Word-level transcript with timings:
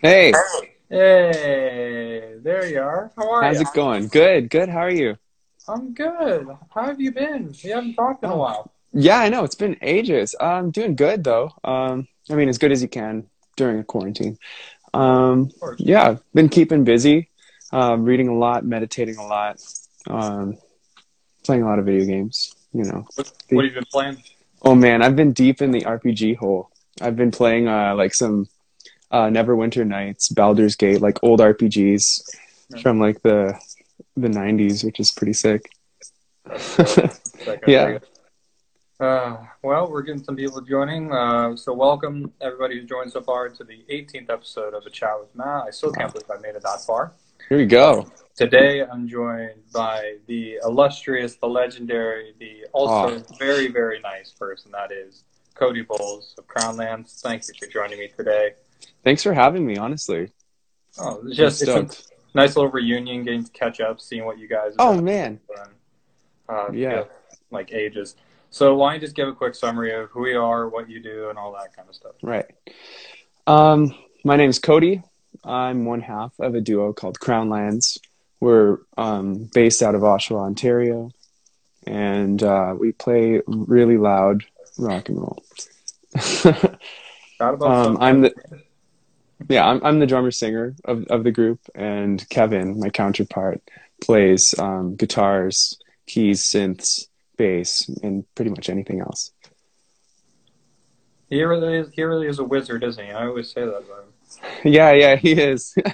Hey, 0.00 0.32
Hey, 0.88 2.34
there 2.42 2.66
you 2.66 2.80
are. 2.80 3.10
How 3.16 3.30
are 3.30 3.42
how's 3.42 3.56
you? 3.56 3.62
it 3.66 3.72
going? 3.74 4.08
Good, 4.08 4.50
good. 4.50 4.68
How 4.68 4.80
are 4.80 4.90
you? 4.90 5.16
I'm 5.68 5.94
good. 5.94 6.46
How 6.74 6.84
have 6.84 7.00
you 7.00 7.10
been? 7.12 7.54
We 7.64 7.70
haven't 7.70 7.94
talked 7.94 8.22
in 8.22 8.30
a 8.30 8.34
Oh. 8.34 8.38
while. 8.38 8.72
Yeah, 8.92 9.18
I 9.18 9.28
know. 9.28 9.44
It's 9.44 9.54
been 9.54 9.76
ages. 9.82 10.34
I'm 10.40 10.70
doing 10.70 10.94
good 10.96 11.24
though. 11.24 11.50
Um, 11.64 12.08
I 12.30 12.34
mean, 12.34 12.48
as 12.48 12.58
good 12.58 12.72
as 12.72 12.82
you 12.82 12.88
can 12.88 13.26
during 13.56 13.78
a 13.78 13.84
quarantine. 13.84 14.38
Um, 14.94 15.50
yeah, 15.78 16.16
been 16.34 16.48
keeping 16.48 16.84
busy, 16.84 17.30
um, 17.72 18.04
reading 18.04 18.28
a 18.28 18.34
lot, 18.34 18.64
meditating 18.64 19.16
a 19.16 19.26
lot, 19.26 19.60
um, 20.08 20.56
playing 21.44 21.62
a 21.62 21.66
lot 21.66 21.78
of 21.78 21.84
video 21.84 22.04
games. 22.06 22.54
You 22.72 22.84
know. 22.84 23.06
What, 23.16 23.32
what 23.50 23.64
have 23.64 23.74
you 23.74 23.80
been 23.80 23.88
playing? 23.90 24.22
Oh 24.62 24.74
man, 24.74 25.02
I've 25.02 25.16
been 25.16 25.32
deep 25.32 25.60
in 25.62 25.70
the 25.72 25.82
RPG 25.84 26.36
hole. 26.36 26.70
I've 27.00 27.16
been 27.16 27.30
playing 27.30 27.68
uh, 27.68 27.94
like 27.94 28.14
some 28.14 28.48
uh, 29.10 29.26
Neverwinter 29.26 29.86
Nights, 29.86 30.28
Baldur's 30.28 30.76
Gate, 30.76 31.00
like 31.00 31.22
old 31.22 31.40
RPGs 31.40 32.22
from 32.82 33.00
like 33.00 33.22
the 33.22 33.58
the 34.16 34.28
90s, 34.28 34.84
which 34.84 35.00
is 35.00 35.10
pretty 35.10 35.32
sick. 35.32 35.70
Yeah. 37.66 37.98
Uh, 38.98 39.36
well, 39.62 39.90
we're 39.90 40.02
getting 40.02 40.24
some 40.24 40.36
people 40.36 40.60
joining. 40.62 41.12
Uh, 41.12 41.54
so 41.54 41.72
welcome 41.72 42.32
everybody 42.40 42.80
who's 42.80 42.88
joined 42.88 43.12
so 43.12 43.20
far 43.20 43.48
to 43.48 43.62
the 43.62 43.84
18th 43.90 44.30
episode 44.30 44.74
of 44.74 44.84
A 44.86 44.90
Chat 44.90 45.20
with 45.20 45.34
Matt. 45.36 45.64
I 45.68 45.70
still 45.70 45.92
can't 45.92 46.12
believe 46.12 46.28
I 46.30 46.40
made 46.40 46.56
it 46.56 46.62
that 46.62 46.80
far. 46.86 47.12
Here 47.48 47.58
we 47.58 47.66
go. 47.66 48.10
Today 48.34 48.82
I'm 48.82 49.06
joined 49.06 49.70
by 49.72 50.14
the 50.26 50.58
illustrious, 50.64 51.36
the 51.36 51.46
legendary, 51.46 52.34
the 52.40 52.66
also 52.72 53.22
very, 53.38 53.68
very 53.68 54.00
nice 54.00 54.32
person 54.32 54.72
that 54.72 54.90
is 54.90 55.24
Cody 55.54 55.82
Bowles 55.82 56.34
of 56.38 56.46
Crown 56.46 56.76
Lands. 56.76 57.20
Thank 57.22 57.44
you 57.48 57.54
for 57.60 57.66
joining 57.70 57.98
me 57.98 58.08
today. 58.16 58.54
Thanks 59.06 59.22
for 59.22 59.32
having 59.32 59.64
me, 59.64 59.76
honestly. 59.76 60.32
Oh, 60.98 61.20
it's 61.24 61.36
just 61.36 61.62
it's 61.62 61.70
a 61.70 61.86
nice 62.34 62.56
little 62.56 62.72
reunion, 62.72 63.22
getting 63.22 63.44
to 63.44 63.52
catch 63.52 63.80
up, 63.80 64.00
seeing 64.00 64.24
what 64.24 64.36
you 64.36 64.48
guys. 64.48 64.74
Oh 64.80 65.00
man. 65.00 65.38
uh, 66.48 66.72
Yeah. 66.72 67.04
like 67.52 67.72
ages. 67.72 68.16
So 68.50 68.74
why 68.74 68.88
don't 68.90 68.94
you 68.96 69.06
just 69.06 69.14
give 69.14 69.28
a 69.28 69.32
quick 69.32 69.54
summary 69.54 69.94
of 69.94 70.10
who 70.10 70.22
we 70.22 70.34
are, 70.34 70.68
what 70.68 70.90
you 70.90 70.98
do, 70.98 71.28
and 71.28 71.38
all 71.38 71.52
that 71.52 71.76
kind 71.76 71.88
of 71.88 71.94
stuff. 71.94 72.14
Right. 72.20 72.46
Um, 73.46 73.94
my 74.24 74.34
name's 74.34 74.58
Cody. 74.58 75.04
I'm 75.44 75.84
one 75.84 76.00
half 76.00 76.32
of 76.40 76.56
a 76.56 76.60
duo 76.60 76.92
called 76.92 77.20
Crown 77.20 77.48
Lands. 77.48 77.98
We're 78.40 78.78
um, 78.96 79.48
based 79.54 79.84
out 79.84 79.94
of 79.94 80.00
Oshawa, 80.00 80.40
Ontario, 80.46 81.12
and 81.86 82.42
uh, 82.42 82.74
we 82.76 82.90
play 82.90 83.40
really 83.46 83.98
loud 83.98 84.42
rock 84.78 85.10
and 85.10 85.18
roll. 85.18 85.44
About 87.38 87.62
Um, 87.62 87.98
I'm 88.00 88.22
the 88.22 88.34
yeah, 89.48 89.66
I'm 89.66 89.84
I'm 89.84 89.98
the 89.98 90.06
drummer 90.06 90.30
singer 90.30 90.74
of 90.84 91.04
of 91.06 91.24
the 91.24 91.32
group, 91.32 91.60
and 91.74 92.26
Kevin, 92.28 92.78
my 92.80 92.90
counterpart, 92.90 93.60
plays 94.02 94.58
um, 94.58 94.96
guitars, 94.96 95.78
keys, 96.06 96.42
synths, 96.42 97.08
bass, 97.36 97.88
and 98.02 98.24
pretty 98.34 98.50
much 98.50 98.68
anything 98.68 99.00
else. 99.00 99.32
He 101.28 101.42
really 101.42 101.78
is. 101.78 101.88
He 101.92 102.02
really 102.02 102.28
is 102.28 102.38
a 102.38 102.44
wizard, 102.44 102.84
isn't 102.84 103.04
he? 103.04 103.10
I 103.10 103.26
always 103.26 103.50
say 103.50 103.62
that 103.62 103.68
about 103.76 104.04
him. 104.04 104.12
Yeah, 104.64 104.92
yeah, 104.92 105.16
he 105.16 105.32
is. 105.32 105.74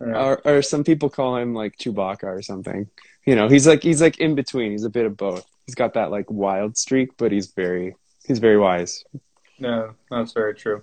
Yeah. 0.00 0.20
or, 0.20 0.40
or 0.44 0.62
some 0.62 0.82
people 0.82 1.08
call 1.08 1.36
him 1.36 1.54
like 1.54 1.78
Chewbacca 1.78 2.24
or 2.24 2.42
something. 2.42 2.88
You 3.24 3.36
know, 3.36 3.48
he's 3.48 3.66
like 3.66 3.82
he's 3.82 4.02
like 4.02 4.18
in 4.18 4.34
between. 4.34 4.72
He's 4.72 4.84
a 4.84 4.90
bit 4.90 5.06
of 5.06 5.16
both. 5.16 5.46
He's 5.66 5.76
got 5.76 5.94
that 5.94 6.10
like 6.10 6.28
wild 6.28 6.76
streak, 6.76 7.16
but 7.16 7.30
he's 7.30 7.52
very 7.52 7.94
he's 8.26 8.40
very 8.40 8.58
wise. 8.58 9.04
No, 9.60 9.94
that's 10.10 10.32
very 10.32 10.54
true. 10.54 10.82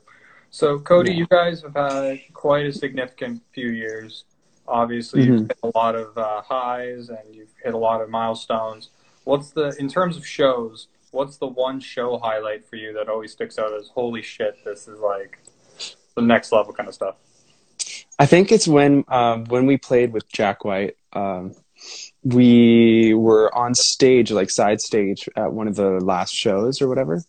So, 0.52 0.80
Cody, 0.80 1.14
you 1.14 1.28
guys 1.28 1.62
have 1.62 1.76
had 1.76 2.20
quite 2.34 2.66
a 2.66 2.74
significant 2.74 3.42
few 3.54 3.70
years. 3.70 4.24
Obviously, 4.68 5.24
you've 5.24 5.42
Mhm. 5.42 5.48
hit 5.48 5.58
a 5.64 5.78
lot 5.78 5.96
of 5.96 6.18
uh, 6.18 6.42
highs 6.42 7.10
and 7.10 7.36
you've 7.36 7.54
hit 7.64 7.74
a 7.74 7.78
lot 7.78 8.02
of 8.02 8.10
milestones. 8.10 8.90
What's 9.24 9.52
the, 9.52 9.76
in 9.80 9.88
terms 9.90 10.18
of 10.18 10.26
shows, 10.26 10.88
what's 11.12 11.38
the 11.38 11.48
one 11.48 11.80
show 11.80 12.18
highlight 12.18 12.68
for 12.68 12.76
you 12.76 12.94
that 12.94 13.10
always 13.10 13.32
sticks 13.32 13.58
out 13.60 13.74
as 13.74 13.90
holy 13.90 14.22
shit, 14.22 14.64
this 14.66 14.88
is 14.88 15.00
like 15.00 15.40
the 16.16 16.22
next 16.22 16.52
level 16.52 16.74
kind 16.74 16.90
of 16.90 16.96
stuff? 16.96 17.16
I 18.18 18.26
think 18.26 18.52
it's 18.52 18.68
when 18.68 19.06
um, 19.08 19.46
when 19.46 19.66
we 19.66 19.78
played 19.78 20.14
with 20.14 20.28
Jack 20.32 20.66
White. 20.66 20.98
Um, 21.14 21.56
we 22.24 23.14
were 23.14 23.56
on 23.58 23.74
stage, 23.74 24.32
like 24.32 24.50
side 24.50 24.82
stage, 24.82 25.30
at 25.38 25.54
one 25.54 25.68
of 25.68 25.76
the 25.76 25.92
last 26.02 26.34
shows 26.36 26.82
or 26.82 26.90
whatever, 26.90 27.24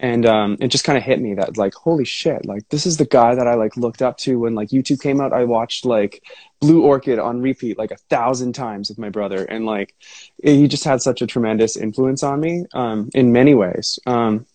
and 0.00 0.24
um, 0.24 0.56
it 0.60 0.68
just 0.68 0.84
kind 0.84 0.96
of 0.96 1.04
hit 1.04 1.20
me 1.20 1.34
that 1.34 1.58
like, 1.58 1.74
holy 1.74 2.06
shit, 2.06 2.46
like 2.46 2.66
this 2.70 2.86
is 2.86 2.96
the 2.96 3.04
guy 3.04 3.34
that 3.34 3.46
I 3.46 3.54
like 3.54 3.76
looked 3.76 4.00
up 4.00 4.16
to 4.18 4.40
when 4.40 4.54
like 4.54 4.70
YouTube 4.70 5.00
came 5.02 5.20
out. 5.20 5.34
I 5.34 5.44
watched 5.44 5.84
like 5.84 6.22
Blue 6.58 6.82
Orchid 6.82 7.18
on 7.18 7.42
repeat 7.42 7.76
like 7.76 7.90
a 7.90 7.96
thousand 7.96 8.54
times 8.54 8.88
with 8.88 8.98
my 8.98 9.10
brother, 9.10 9.44
and 9.44 9.66
like 9.66 9.94
he 10.42 10.66
just 10.68 10.84
had 10.84 11.02
such 11.02 11.20
a 11.20 11.26
tremendous 11.26 11.76
influence 11.76 12.22
on 12.22 12.40
me 12.40 12.64
um, 12.72 13.10
in 13.14 13.30
many 13.30 13.52
ways. 13.52 13.98
Um, 14.06 14.46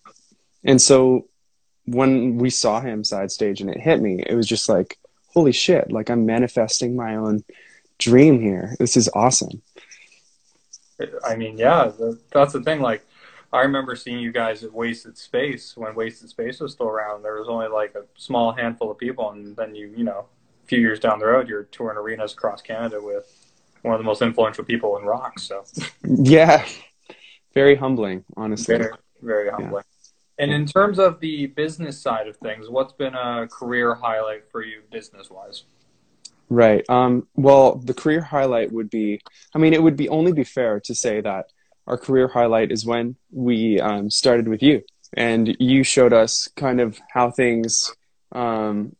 and 0.64 0.82
so 0.82 1.28
when 1.84 2.38
we 2.38 2.50
saw 2.50 2.80
him 2.80 3.04
side 3.04 3.30
stage 3.30 3.60
and 3.60 3.70
it 3.70 3.80
hit 3.80 4.00
me, 4.00 4.24
it 4.26 4.34
was 4.34 4.48
just 4.48 4.68
like, 4.68 4.98
holy 5.32 5.52
shit, 5.52 5.92
like 5.92 6.10
I'm 6.10 6.26
manifesting 6.26 6.96
my 6.96 7.14
own 7.14 7.44
dream 7.98 8.40
here. 8.40 8.74
This 8.80 8.96
is 8.96 9.08
awesome. 9.14 9.62
I 11.24 11.36
mean, 11.36 11.56
yeah, 11.56 11.92
that's 12.32 12.54
the 12.54 12.62
thing. 12.62 12.80
Like, 12.80 13.06
I 13.52 13.62
remember 13.62 13.96
seeing 13.96 14.18
you 14.18 14.32
guys 14.32 14.64
at 14.64 14.72
Wasted 14.72 15.16
Space 15.16 15.76
when 15.76 15.94
Wasted 15.94 16.28
Space 16.28 16.60
was 16.60 16.72
still 16.72 16.88
around. 16.88 17.22
There 17.22 17.38
was 17.38 17.48
only 17.48 17.68
like 17.68 17.94
a 17.94 18.02
small 18.16 18.52
handful 18.52 18.90
of 18.90 18.98
people, 18.98 19.30
and 19.30 19.56
then 19.56 19.74
you, 19.74 19.92
you 19.96 20.04
know, 20.04 20.26
a 20.64 20.66
few 20.66 20.80
years 20.80 20.98
down 20.98 21.18
the 21.20 21.26
road, 21.26 21.48
you're 21.48 21.64
touring 21.64 21.96
arenas 21.96 22.32
across 22.32 22.60
Canada 22.60 22.98
with 23.00 23.52
one 23.82 23.94
of 23.94 24.00
the 24.00 24.04
most 24.04 24.20
influential 24.20 24.64
people 24.64 24.96
in 24.98 25.04
rock. 25.04 25.38
So 25.38 25.64
Yeah. 26.04 26.66
Very 27.54 27.76
humbling, 27.76 28.24
honestly. 28.36 28.76
very, 28.76 28.92
very 29.22 29.50
humbling. 29.50 29.84
And 30.38 30.50
in 30.50 30.66
terms 30.66 30.98
of 30.98 31.20
the 31.20 31.46
business 31.46 31.98
side 31.98 32.28
of 32.28 32.36
things, 32.36 32.68
what's 32.68 32.92
been 32.92 33.14
a 33.14 33.48
career 33.50 33.94
highlight 33.94 34.50
for 34.50 34.62
you 34.62 34.82
business 34.90 35.30
wise? 35.30 35.64
Right. 36.50 36.84
Um, 36.90 37.26
well, 37.34 37.76
the 37.76 37.94
career 37.94 38.20
highlight 38.20 38.70
would 38.72 38.90
be, 38.90 39.20
I 39.54 39.58
mean, 39.58 39.72
it 39.72 39.82
would 39.82 39.96
be 39.96 40.08
only 40.08 40.32
be 40.32 40.44
fair 40.44 40.80
to 40.80 40.94
say 40.94 41.20
that 41.22 41.46
our 41.86 41.96
career 41.98 42.28
highlight 42.28 42.72
is 42.72 42.84
when 42.84 43.16
we 43.30 43.80
um, 43.80 44.10
started 44.10 44.48
with 44.48 44.62
you 44.62 44.82
and 45.12 45.56
you 45.58 45.84
showed 45.84 46.12
us 46.12 46.48
kind 46.56 46.80
of 46.80 46.98
how 47.10 47.30
things, 47.30 47.94
um, 48.32 48.94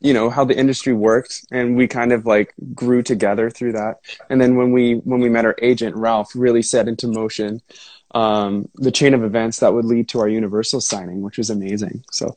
you 0.00 0.14
know, 0.14 0.30
how 0.30 0.44
the 0.44 0.56
industry 0.56 0.94
worked 0.94 1.44
and 1.50 1.76
we 1.76 1.86
kind 1.86 2.12
of 2.12 2.24
like 2.24 2.54
grew 2.74 3.02
together 3.02 3.50
through 3.50 3.72
that. 3.72 3.96
And 4.30 4.40
then 4.40 4.56
when 4.56 4.72
we, 4.72 4.94
when 4.94 5.20
we 5.20 5.28
met 5.28 5.44
our 5.44 5.56
agent, 5.60 5.96
Ralph 5.96 6.32
really 6.34 6.62
set 6.62 6.88
into 6.88 7.06
motion 7.06 7.60
um, 8.12 8.68
the 8.74 8.90
chain 8.90 9.14
of 9.14 9.22
events 9.22 9.60
that 9.60 9.72
would 9.72 9.84
lead 9.84 10.08
to 10.08 10.20
our 10.20 10.28
universal 10.28 10.80
signing, 10.80 11.20
which 11.20 11.38
was 11.38 11.50
amazing. 11.50 12.04
So, 12.10 12.34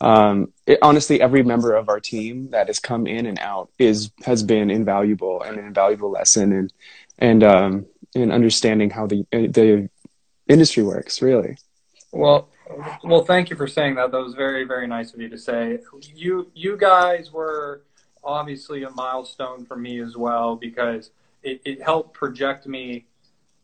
um, 0.00 0.52
it, 0.66 0.78
honestly, 0.82 1.20
every 1.20 1.42
member 1.42 1.74
of 1.74 1.88
our 1.88 2.00
team 2.00 2.50
that 2.50 2.66
has 2.66 2.78
come 2.78 3.06
in 3.06 3.26
and 3.26 3.38
out 3.38 3.70
is 3.78 4.10
has 4.24 4.42
been 4.42 4.70
invaluable 4.70 5.42
and 5.42 5.58
an 5.58 5.66
invaluable 5.66 6.10
lesson 6.10 6.52
and 6.52 6.72
and 7.18 7.42
um, 7.42 7.86
in 8.22 8.32
understanding 8.32 8.90
how 8.90 9.06
the 9.06 9.26
uh, 9.32 9.46
the 9.50 9.88
industry 10.48 10.82
works. 10.82 11.22
Really, 11.22 11.56
Well, 12.12 12.48
well, 13.04 13.24
thank 13.24 13.50
you 13.50 13.56
for 13.56 13.66
saying 13.66 13.94
that. 13.96 14.10
That 14.10 14.20
was 14.20 14.34
very, 14.34 14.64
very 14.64 14.86
nice 14.86 15.14
of 15.14 15.20
you 15.20 15.28
to 15.28 15.38
say. 15.38 15.78
You, 16.14 16.50
you 16.54 16.76
guys 16.76 17.32
were 17.32 17.82
obviously 18.24 18.82
a 18.82 18.90
milestone 18.90 19.64
for 19.64 19.76
me 19.76 20.00
as 20.00 20.16
well 20.16 20.56
because 20.56 21.10
it, 21.42 21.60
it 21.64 21.82
helped 21.82 22.12
project 22.12 22.66
me 22.66 23.06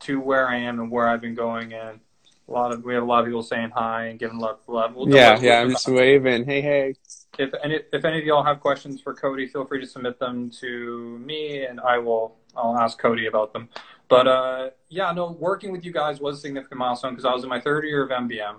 to 0.01 0.19
where 0.19 0.47
I 0.47 0.57
am 0.57 0.79
and 0.79 0.89
where 0.89 1.07
I've 1.07 1.21
been 1.21 1.35
going. 1.35 1.73
And 1.73 1.99
a 2.47 2.51
lot 2.51 2.71
of 2.71 2.83
we 2.83 2.93
have 2.93 3.03
a 3.03 3.05
lot 3.05 3.21
of 3.21 3.25
people 3.25 3.43
saying 3.43 3.71
hi 3.71 4.05
and 4.05 4.19
giving 4.19 4.39
love 4.39 4.59
love. 4.67 4.95
We'll 4.95 5.09
yeah, 5.09 5.39
yeah. 5.39 5.61
I'm 5.61 5.71
just 5.71 5.87
waving. 5.87 6.45
Hey, 6.45 6.61
hey. 6.61 6.95
if 7.37 7.53
any 7.63 7.79
if 7.91 8.05
any 8.05 8.19
of 8.19 8.25
y'all 8.25 8.43
have 8.43 8.59
questions 8.59 9.01
for 9.01 9.13
Cody, 9.13 9.47
feel 9.47 9.65
free 9.65 9.81
to 9.81 9.87
submit 9.87 10.19
them 10.19 10.49
to 10.61 11.19
me, 11.19 11.65
and 11.65 11.79
I 11.79 11.97
will 11.97 12.35
I'll 12.55 12.77
ask 12.77 12.97
Cody 12.99 13.27
about 13.27 13.53
them. 13.53 13.69
But 14.13 14.27
uh, 14.27 14.69
yeah, 14.89 15.11
no, 15.11 15.31
working 15.31 15.71
with 15.71 15.83
you 15.83 15.91
guys 15.91 16.19
was 16.19 16.37
a 16.37 16.41
significant 16.41 16.77
milestone 16.77 17.13
because 17.13 17.25
I 17.25 17.33
was 17.33 17.43
in 17.43 17.49
my 17.49 17.59
third 17.59 17.83
year 17.83 18.03
of 18.03 18.11
MBM. 18.11 18.57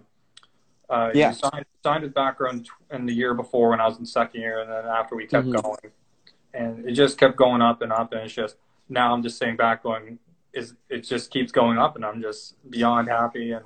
Uh, 0.90 1.10
Yeah. 1.14 1.30
signed, 1.30 1.64
signed 1.84 2.02
with 2.02 2.12
background 2.12 2.68
in 2.90 3.06
the 3.06 3.12
year 3.14 3.34
before 3.34 3.70
when 3.70 3.80
I 3.80 3.86
was 3.86 3.98
in 3.98 4.04
second 4.04 4.40
year, 4.40 4.60
and 4.60 4.70
then 4.70 4.84
after 4.84 5.14
we 5.14 5.26
kept 5.28 5.46
Mhm. 5.46 5.62
going, 5.62 5.92
and 6.52 6.88
it 6.88 6.92
just 6.92 7.18
kept 7.18 7.36
going 7.36 7.62
up 7.62 7.82
and 7.82 7.92
up, 7.92 8.12
and 8.12 8.22
it's 8.22 8.34
just 8.34 8.56
now 8.88 9.14
I'm 9.14 9.22
just 9.22 9.38
sitting 9.38 9.56
back 9.56 9.82
going, 9.84 10.18
is 10.52 10.74
it 10.88 11.00
just 11.00 11.30
keeps 11.30 11.52
going 11.52 11.78
up, 11.78 11.94
and 11.96 12.04
I'm 12.04 12.20
just 12.20 12.56
beyond 12.70 13.08
happy, 13.08 13.52
and 13.52 13.64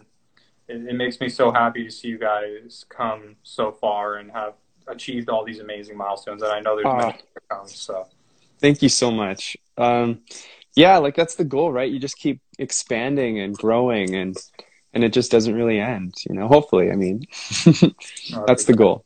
it, 0.69 0.87
it 0.89 0.95
makes 0.95 1.21
me 1.21 1.29
so 1.31 1.51
happy 1.51 1.85
to 1.85 1.91
see 1.91 2.09
you 2.09 2.19
guys 2.19 2.85
come 2.91 3.37
so 3.43 3.73
far 3.73 4.17
and 4.17 4.31
have 4.33 4.55
achieved 4.87 5.29
all 5.31 5.43
these 5.43 5.59
amazing 5.61 5.97
milestones. 5.97 6.43
And 6.43 6.53
I 6.53 6.61
know 6.61 6.77
there's 6.77 6.87
Aw. 6.87 6.97
many 6.99 7.13
to 7.13 7.41
come. 7.51 7.67
So 7.67 8.07
Thank 8.61 8.83
you 8.83 8.89
so 8.89 9.11
much. 9.11 9.57
Um, 9.77 10.23
yeah, 10.79 10.99
like 10.99 11.17
that's 11.17 11.35
the 11.35 11.45
goal, 11.45 11.73
right? 11.73 11.91
You 11.91 11.99
just 11.99 12.19
keep 12.19 12.41
expanding 12.59 13.41
and 13.41 13.57
growing, 13.57 14.15
and 14.15 14.37
and 14.95 15.03
it 15.05 15.13
just 15.13 15.31
doesn't 15.31 15.55
really 15.55 15.81
end. 15.81 16.15
You 16.29 16.35
know, 16.37 16.49
hopefully. 16.49 16.91
I 16.91 16.97
mean, 16.97 17.25
that's 18.47 18.65
the 18.65 18.75
goal. 18.77 19.05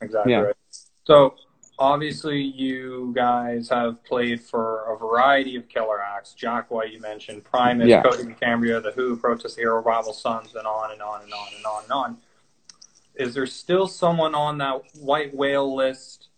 exactly 0.00 0.32
yeah. 0.32 0.38
right. 0.40 0.56
So 1.04 1.34
obviously 1.78 2.40
you 2.40 3.12
guys 3.14 3.68
have 3.68 4.02
played 4.04 4.40
for 4.40 4.92
a 4.92 4.98
variety 4.98 5.56
of 5.56 5.68
killer 5.68 6.00
acts. 6.02 6.34
Jack 6.34 6.70
White, 6.70 6.92
you 6.92 7.00
mentioned, 7.00 7.44
Primus, 7.44 7.88
Yeah. 7.88 8.02
Coheed 8.02 8.20
and 8.20 8.38
Cambria, 8.38 8.80
The 8.80 8.92
Who, 8.92 9.16
Protest 9.16 9.56
the 9.56 9.62
Hero, 9.62 9.82
Rival 9.82 10.12
Sons, 10.12 10.54
and 10.54 10.66
on 10.66 10.92
and 10.92 11.00
on 11.00 11.22
and 11.22 11.32
on 11.32 11.48
and 11.56 11.64
on 11.66 11.82
and 11.84 11.92
on. 11.92 12.16
Is 13.14 13.34
there 13.34 13.46
still 13.46 13.86
someone 13.88 14.34
on 14.34 14.58
that 14.58 14.82
white 15.00 15.34
whale 15.34 15.74
list, 15.74 16.28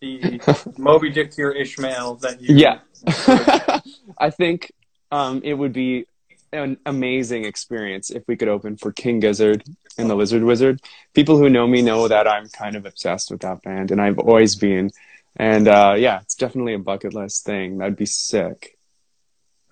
the 0.00 0.40
Moby 0.78 1.10
Dick 1.10 1.30
to 1.32 1.42
your 1.42 1.52
Ishmael, 1.52 2.16
that 2.16 2.40
you 2.40 2.56
Yeah. 2.56 2.78
I 4.18 4.30
think 4.30 4.72
um, 5.10 5.40
it 5.44 5.54
would 5.54 5.72
be 5.72 6.06
an 6.52 6.76
amazing 6.86 7.44
experience 7.44 8.10
if 8.10 8.22
we 8.28 8.36
could 8.36 8.48
open 8.48 8.76
for 8.76 8.92
King 8.92 9.20
Gizzard 9.20 9.64
and 9.98 10.08
the 10.08 10.14
Lizard 10.14 10.42
Wizard. 10.42 10.80
People 11.14 11.38
who 11.38 11.48
know 11.48 11.66
me 11.66 11.82
know 11.82 12.08
that 12.08 12.28
I'm 12.28 12.48
kind 12.48 12.76
of 12.76 12.86
obsessed 12.86 13.30
with 13.30 13.40
that 13.40 13.62
band, 13.62 13.90
and 13.90 14.00
I've 14.00 14.18
always 14.18 14.54
been. 14.56 14.90
And 15.36 15.66
uh, 15.68 15.94
yeah, 15.96 16.20
it's 16.20 16.34
definitely 16.34 16.74
a 16.74 16.78
bucket 16.78 17.14
list 17.14 17.44
thing. 17.44 17.78
That'd 17.78 17.96
be 17.96 18.06
sick. 18.06 18.78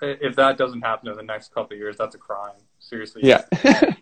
if 0.01 0.37
that 0.37 0.57
doesn't 0.57 0.81
happen 0.81 1.09
in 1.09 1.17
the 1.17 1.23
next 1.23 1.53
couple 1.53 1.75
of 1.75 1.79
years, 1.79 1.97
that's 1.97 2.15
a 2.15 2.19
crime. 2.19 2.55
Seriously. 2.79 3.23
Yeah. 3.25 3.43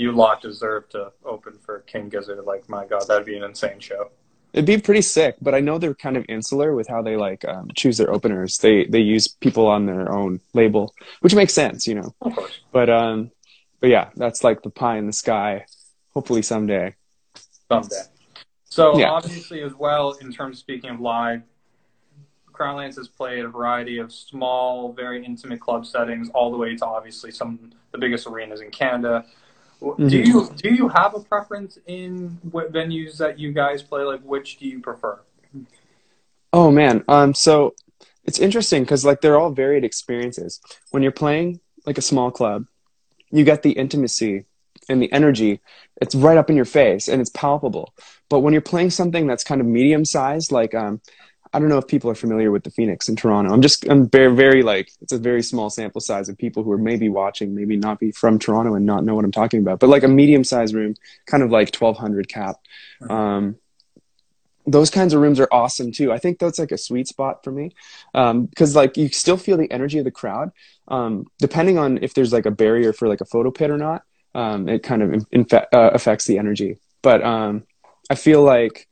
You 0.00 0.12
lot 0.12 0.40
deserve 0.40 0.88
to 0.90 1.12
open 1.26 1.58
for 1.58 1.80
King 1.80 2.08
Gizzard. 2.08 2.42
Like, 2.46 2.66
my 2.70 2.86
God, 2.86 3.06
that'd 3.06 3.26
be 3.26 3.36
an 3.36 3.44
insane 3.44 3.80
show. 3.80 4.10
It'd 4.52 4.66
be 4.66 4.78
pretty 4.78 5.02
sick, 5.02 5.36
but 5.40 5.54
I 5.54 5.60
know 5.60 5.78
they're 5.78 5.94
kind 5.94 6.16
of 6.16 6.24
insular 6.28 6.74
with 6.74 6.88
how 6.88 7.02
they 7.02 7.16
like 7.16 7.44
um, 7.44 7.68
choose 7.76 7.98
their 7.98 8.12
openers. 8.12 8.58
They 8.58 8.84
they 8.84 9.00
use 9.00 9.28
people 9.28 9.66
on 9.68 9.86
their 9.86 10.10
own 10.12 10.40
label, 10.54 10.94
which 11.20 11.34
makes 11.34 11.54
sense, 11.54 11.86
you 11.86 11.94
know. 11.94 12.14
Of 12.20 12.34
course. 12.34 12.60
But 12.72 12.90
um, 12.90 13.30
but 13.80 13.90
yeah, 13.90 14.10
that's 14.16 14.42
like 14.42 14.62
the 14.62 14.70
pie 14.70 14.98
in 14.98 15.06
the 15.06 15.12
sky. 15.12 15.66
Hopefully 16.14 16.42
someday. 16.42 16.94
Someday. 17.68 18.02
So, 18.64 18.98
Yeah. 18.98 19.10
obviously, 19.10 19.62
as 19.62 19.74
well, 19.74 20.12
in 20.20 20.32
terms 20.32 20.56
of 20.56 20.60
speaking 20.60 20.90
of 20.90 21.00
live, 21.00 21.42
Crown 22.52 22.76
Lands 22.76 22.96
has 22.96 23.08
played 23.08 23.44
a 23.44 23.48
variety 23.48 23.98
of 23.98 24.12
small, 24.12 24.92
very 24.92 25.24
intimate 25.24 25.60
club 25.60 25.86
settings, 25.86 26.28
all 26.30 26.50
the 26.50 26.56
way 26.56 26.76
to 26.76 26.86
obviously 26.86 27.30
some 27.30 27.58
of 27.62 27.70
the 27.92 27.98
biggest 27.98 28.26
arenas 28.26 28.60
in 28.60 28.70
Canada. 28.70 29.24
Do 29.80 29.86
Mhm. 29.96 30.26
you 30.26 30.50
do 30.56 30.74
you 30.74 30.88
have 30.88 31.14
a 31.14 31.20
preference 31.20 31.78
in 31.86 32.38
what 32.50 32.70
venues 32.72 33.16
that 33.16 33.38
you 33.38 33.52
guys 33.52 33.82
play? 33.82 34.02
Like, 34.02 34.20
which 34.22 34.58
do 34.58 34.66
you 34.66 34.80
prefer? 34.80 35.20
Oh 36.52 36.70
man, 36.70 37.04
um, 37.08 37.32
so 37.34 37.74
it's 38.24 38.38
interesting 38.38 38.82
because 38.82 39.04
like 39.04 39.20
they're 39.20 39.38
all 39.38 39.50
varied 39.50 39.84
experiences. 39.84 40.60
When 40.90 41.02
you're 41.02 41.12
playing 41.12 41.60
like 41.86 41.96
a 41.96 42.02
small 42.02 42.30
club, 42.30 42.66
you 43.30 43.44
get 43.44 43.62
the 43.62 43.72
intimacy 43.72 44.44
and 44.88 45.00
the 45.00 45.10
energy. 45.12 45.60
It's 46.02 46.14
right 46.14 46.36
up 46.36 46.50
in 46.50 46.56
your 46.56 46.64
face 46.64 47.08
and 47.08 47.20
it's 47.20 47.30
palpable. 47.30 47.94
But 48.28 48.40
when 48.40 48.52
you're 48.52 48.60
playing 48.62 48.90
something 48.90 49.26
that's 49.26 49.44
kind 49.44 49.60
of 49.60 49.66
medium 49.66 50.04
sized, 50.04 50.52
like 50.52 50.74
um, 50.74 51.00
I 51.52 51.58
don't 51.58 51.68
know 51.68 51.78
if 51.78 51.88
people 51.88 52.10
are 52.10 52.14
familiar 52.14 52.50
with 52.52 52.62
the 52.62 52.70
Phoenix 52.70 53.08
in 53.08 53.16
Toronto. 53.16 53.52
I'm 53.52 53.62
just 53.62 53.88
I'm 53.88 54.08
very 54.08 54.34
very 54.34 54.62
like 54.62 54.92
it's 55.00 55.12
a 55.12 55.18
very 55.18 55.42
small 55.42 55.68
sample 55.68 56.00
size 56.00 56.28
of 56.28 56.38
people 56.38 56.62
who 56.62 56.70
are 56.70 56.78
maybe 56.78 57.08
watching, 57.08 57.54
maybe 57.54 57.76
not 57.76 57.98
be 57.98 58.12
from 58.12 58.38
Toronto 58.38 58.74
and 58.74 58.86
not 58.86 59.04
know 59.04 59.14
what 59.14 59.24
I'm 59.24 59.32
talking 59.32 59.60
about. 59.60 59.80
But 59.80 59.88
like 59.88 60.04
a 60.04 60.08
medium 60.08 60.44
sized 60.44 60.74
room, 60.74 60.94
kind 61.26 61.42
of 61.42 61.50
like 61.50 61.74
1200 61.74 62.28
cap. 62.28 62.56
Um, 63.08 63.56
those 64.66 64.90
kinds 64.90 65.12
of 65.12 65.20
rooms 65.20 65.40
are 65.40 65.48
awesome 65.50 65.90
too. 65.90 66.12
I 66.12 66.18
think 66.18 66.38
that's 66.38 66.58
like 66.58 66.70
a 66.70 66.78
sweet 66.78 67.08
spot 67.08 67.42
for 67.42 67.50
me 67.50 67.72
because 68.12 68.76
like 68.76 68.96
you 68.96 69.08
still 69.08 69.36
feel 69.36 69.56
the 69.56 69.70
energy 69.72 69.98
of 69.98 70.04
the 70.04 70.10
crowd. 70.10 70.52
Um, 70.86 71.26
depending 71.38 71.78
on 71.78 71.98
if 72.02 72.14
there's 72.14 72.32
like 72.32 72.46
a 72.46 72.50
barrier 72.50 72.92
for 72.92 73.08
like 73.08 73.20
a 73.20 73.24
photo 73.24 73.50
pit 73.50 73.70
or 73.70 73.78
not, 73.78 74.02
um, 74.34 74.68
it 74.68 74.82
kind 74.82 75.02
of 75.02 75.26
in, 75.32 75.46
uh, 75.52 75.66
affects 75.72 76.26
the 76.26 76.38
energy. 76.38 76.78
But 77.02 77.24
um, 77.24 77.64
I 78.08 78.14
feel 78.14 78.42
like 78.42 78.86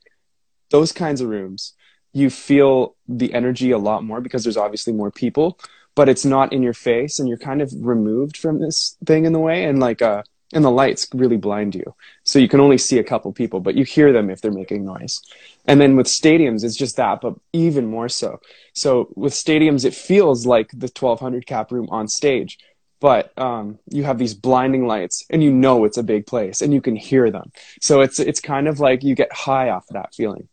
those 0.70 0.92
kinds 0.92 1.20
of 1.20 1.28
rooms, 1.28 1.74
you 2.12 2.30
feel 2.30 2.94
the 3.06 3.32
energy 3.34 3.70
a 3.70 3.78
lot 3.78 4.04
more 4.04 4.20
because 4.20 4.44
there's 4.44 4.56
obviously 4.56 4.92
more 4.92 5.10
people, 5.10 5.58
but 5.94 6.08
it's 6.08 6.24
not 6.24 6.52
in 6.52 6.62
your 6.62 6.74
face 6.74 7.18
and 7.18 7.28
you're 7.28 7.38
kind 7.38 7.60
of 7.60 7.72
removed 7.76 8.36
from 8.36 8.60
this 8.60 8.96
thing 9.04 9.24
in 9.24 9.32
the 9.32 9.38
way. 9.38 9.64
And 9.64 9.80
like 9.80 10.02
uh, 10.02 10.22
and 10.52 10.64
the 10.64 10.70
lights 10.70 11.06
really 11.12 11.36
blind 11.36 11.74
you. 11.74 11.94
So 12.24 12.38
you 12.38 12.48
can 12.48 12.60
only 12.60 12.78
see 12.78 12.98
a 12.98 13.04
couple 13.04 13.32
people 13.32 13.60
but 13.60 13.74
you 13.74 13.84
hear 13.84 14.12
them 14.12 14.30
if 14.30 14.40
they're 14.40 14.50
making 14.50 14.84
noise. 14.84 15.20
And 15.66 15.80
then 15.80 15.96
with 15.96 16.06
stadiums 16.06 16.64
it's 16.64 16.76
just 16.76 16.96
that 16.96 17.20
but 17.20 17.34
even 17.52 17.86
more 17.86 18.08
so. 18.08 18.40
So 18.74 19.10
with 19.14 19.32
stadiums 19.32 19.84
it 19.84 19.94
feels 19.94 20.46
like 20.46 20.70
the 20.70 20.90
1200 20.98 21.46
cap 21.46 21.70
room 21.70 21.88
on 21.90 22.08
stage 22.08 22.58
but 23.00 23.36
um, 23.38 23.78
you 23.90 24.02
have 24.02 24.18
these 24.18 24.34
blinding 24.34 24.86
lights 24.86 25.24
and 25.30 25.40
you 25.40 25.52
know 25.52 25.84
it's 25.84 25.98
a 25.98 26.02
big 26.02 26.26
place 26.26 26.62
and 26.62 26.74
you 26.74 26.80
can 26.80 26.96
hear 26.96 27.30
them. 27.30 27.52
So 27.80 28.00
it's 28.00 28.18
it's 28.18 28.40
kind 28.40 28.66
of 28.66 28.80
like 28.80 29.04
you 29.04 29.14
get 29.14 29.32
high 29.32 29.70
off 29.70 29.86
that 29.90 30.14
feeling 30.14 30.48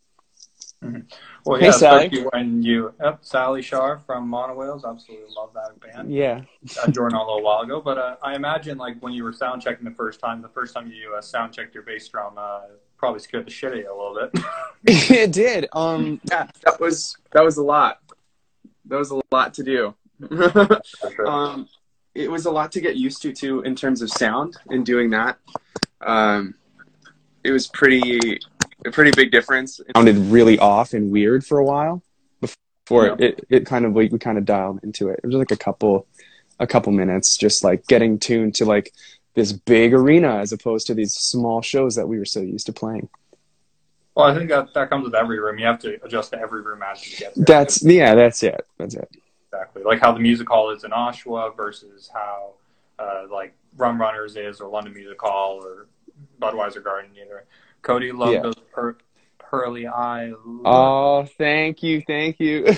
Well, 1.46 1.60
Hey, 1.60 1.66
yeah, 1.66 1.72
Sally. 1.72 2.06
especially 2.06 2.28
when 2.32 2.62
you, 2.62 2.92
yep, 3.00 3.20
Sally 3.22 3.62
Shaar 3.62 3.98
from 3.98 4.28
Monowhales, 4.28 4.84
absolutely 4.84 5.32
love 5.36 5.50
that 5.54 5.78
band. 5.80 6.12
yeah 6.12 6.42
I 6.82 6.90
joined 6.90 7.12
a 7.14 7.18
little 7.18 7.42
while 7.42 7.60
ago, 7.60 7.80
but 7.80 7.98
uh, 7.98 8.16
I 8.20 8.34
imagine 8.34 8.78
like 8.78 9.00
when 9.00 9.12
you 9.12 9.22
were 9.22 9.32
sound 9.32 9.62
checking 9.62 9.84
the 9.84 9.94
first 9.94 10.18
time, 10.18 10.42
the 10.42 10.48
first 10.48 10.74
time 10.74 10.88
you 10.90 11.14
uh, 11.16 11.20
sound 11.20 11.52
checked 11.52 11.72
your 11.72 11.84
bass 11.84 12.08
drum, 12.08 12.34
uh, 12.36 12.62
probably 12.96 13.20
scared 13.20 13.46
the 13.46 13.50
shit 13.50 13.72
out 13.72 13.78
of 13.78 13.84
you 13.84 13.92
a 13.92 13.96
little 13.96 14.28
bit. 14.32 14.44
it 15.10 15.32
did 15.32 15.66
um 15.72 16.20
yeah 16.30 16.48
that 16.64 16.78
was 16.80 17.16
that 17.32 17.42
was 17.42 17.56
a 17.56 17.62
lot 17.62 18.00
that 18.84 18.96
was 18.96 19.10
a 19.10 19.20
lot 19.32 19.52
to 19.52 19.62
do 19.64 19.94
um, 21.26 21.68
it 22.14 22.30
was 22.30 22.46
a 22.46 22.50
lot 22.50 22.72
to 22.72 22.80
get 22.80 22.96
used 22.96 23.20
to 23.22 23.32
too 23.32 23.60
in 23.62 23.74
terms 23.74 24.00
of 24.00 24.10
sound 24.10 24.56
and 24.68 24.86
doing 24.86 25.10
that. 25.10 25.38
Um, 26.00 26.54
it 27.44 27.50
was 27.50 27.66
pretty 27.68 28.40
a 28.86 28.90
pretty 28.90 29.10
big 29.10 29.30
difference. 29.30 29.80
It 29.80 29.88
sounded 29.96 30.16
really 30.16 30.58
off 30.58 30.92
and 30.92 31.10
weird 31.10 31.44
for 31.44 31.58
a 31.58 31.64
while 31.64 32.02
before 32.40 33.06
Yeah. 33.06 33.16
it, 33.18 33.46
it 33.50 33.66
kind 33.66 33.84
of 33.84 33.92
we, 33.92 34.08
we 34.08 34.18
kind 34.18 34.38
of 34.38 34.44
dialed 34.44 34.80
into 34.82 35.08
it. 35.08 35.20
It 35.22 35.26
was 35.26 35.36
like 35.36 35.50
a 35.50 35.56
couple 35.56 36.06
a 36.58 36.66
couple 36.66 36.90
minutes 36.92 37.36
just 37.36 37.62
like 37.62 37.86
getting 37.86 38.18
tuned 38.18 38.54
to 38.56 38.64
like 38.64 38.92
this 39.34 39.52
big 39.52 39.92
arena 39.92 40.36
as 40.38 40.52
opposed 40.52 40.86
to 40.86 40.94
these 40.94 41.12
small 41.12 41.60
shows 41.60 41.94
that 41.96 42.08
we 42.08 42.18
were 42.18 42.24
so 42.24 42.40
used 42.40 42.64
to 42.66 42.72
playing. 42.72 43.08
well, 44.14 44.26
I 44.26 44.34
think 44.34 44.48
that 44.48 44.72
that 44.74 44.88
comes 44.88 45.04
with 45.04 45.14
every 45.14 45.38
room. 45.38 45.58
You 45.58 45.66
have 45.66 45.78
to 45.80 46.02
adjust 46.02 46.30
to 46.32 46.38
every 46.38 46.62
room 46.62 46.82
as 46.82 47.06
you 47.10 47.18
get 47.18 47.34
there. 47.34 47.44
That's 47.44 47.82
yeah, 47.84 48.14
that's 48.14 48.42
it. 48.42 48.66
That's 48.78 48.94
it. 48.94 49.10
exactly 49.52 49.82
like 49.82 50.00
how 50.00 50.12
the 50.12 50.20
music 50.20 50.48
hall 50.48 50.70
is 50.70 50.84
in 50.84 50.90
Oshawa 50.92 51.54
versus 51.56 52.10
how 52.14 52.54
uh, 52.98 53.24
like 53.30 53.54
Rum 53.76 54.00
Runners 54.00 54.36
is 54.36 54.60
or 54.62 54.70
London 54.70 54.94
Music 54.94 55.20
Hall 55.20 55.60
or 55.62 55.86
Budweiser 56.40 56.82
Garden. 56.82 57.10
Either 57.20 57.44
Cody 57.86 58.10
loved 58.10 58.32
Yeah. 58.32 58.42
those 58.42 58.56
per- 58.72 58.96
pearly 59.38 59.86
eyes. 59.86 60.32
Oh, 60.64 61.24
thank 61.38 61.82
you, 61.84 62.02
thank 62.06 62.40
you. 62.40 62.66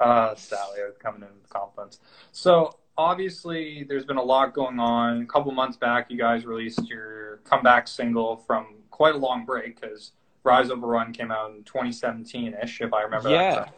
Uh, 0.00 0.34
Sally, 0.34 0.80
I 0.82 0.86
was 0.86 0.96
coming 0.98 1.22
in 1.22 1.28
with 1.40 1.48
compliments. 1.48 2.00
So 2.32 2.76
obviously, 2.98 3.84
there's 3.88 4.04
been 4.04 4.16
a 4.16 4.22
lot 4.22 4.52
going 4.52 4.80
on. 4.80 5.22
A 5.22 5.26
couple 5.26 5.52
months 5.52 5.76
back, 5.76 6.10
you 6.10 6.18
guys 6.18 6.44
released 6.44 6.84
your 6.88 7.36
comeback 7.44 7.86
single 7.86 8.38
from 8.38 8.66
quite 8.90 9.14
a 9.14 9.18
long 9.18 9.44
break 9.44 9.80
because 9.80 10.10
Rise 10.42 10.70
Over 10.72 10.88
Run 10.88 11.12
came 11.12 11.30
out 11.30 11.52
in 11.52 11.62
2017-ish, 11.62 12.80
if 12.80 12.92
I 12.92 13.02
remember 13.02 13.30
Yeah. 13.30 13.54
that. 13.54 13.74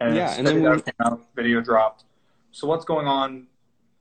And 0.00 0.16
Yeah, 0.16 0.34
and 0.36 0.44
then 0.44 0.64
that 0.64 0.74
we- 0.74 0.82
came 0.82 0.94
out, 1.04 1.20
video 1.36 1.60
dropped. 1.60 2.02
So 2.50 2.66
what's 2.66 2.84
going 2.84 3.06
on 3.06 3.46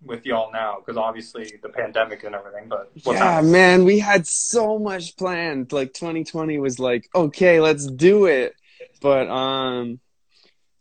with 0.05 0.25
y'all 0.25 0.51
now? 0.51 0.77
Because 0.79 0.97
obviously 0.97 1.59
the 1.62 1.69
pandemic 1.69 2.24
and 2.24 2.35
everything, 2.35 2.69
but 2.69 2.91
yeah, 3.05 3.13
happening? 3.13 3.51
man, 3.51 3.85
we 3.85 4.00
had 4.00 4.27
so 4.27 4.79
much 4.79 5.17
planned. 5.17 5.71
Like 5.71 5.93
2020 5.93 6.59
was 6.59 6.79
like, 6.79 7.09
okay, 7.13 7.59
let's 7.59 7.85
do 7.85 8.25
it. 8.25 8.55
But 9.01 9.29
um 9.29 10.00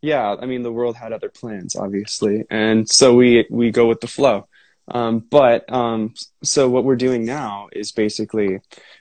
yeah, 0.01 0.35
I 0.39 0.45
mean 0.45 0.63
the 0.63 0.71
world 0.71 0.95
had 0.95 1.13
other 1.13 1.29
plans 1.29 1.75
obviously. 1.75 2.45
And 2.49 2.89
so 2.89 3.15
we 3.15 3.45
we 3.49 3.71
go 3.71 3.87
with 3.87 4.01
the 4.01 4.07
flow. 4.07 4.47
Um 4.87 5.19
but 5.19 5.71
um 5.71 6.13
so 6.43 6.69
what 6.69 6.83
we're 6.83 6.95
doing 6.95 7.25
now 7.25 7.69
is 7.71 7.91
basically 7.91 8.59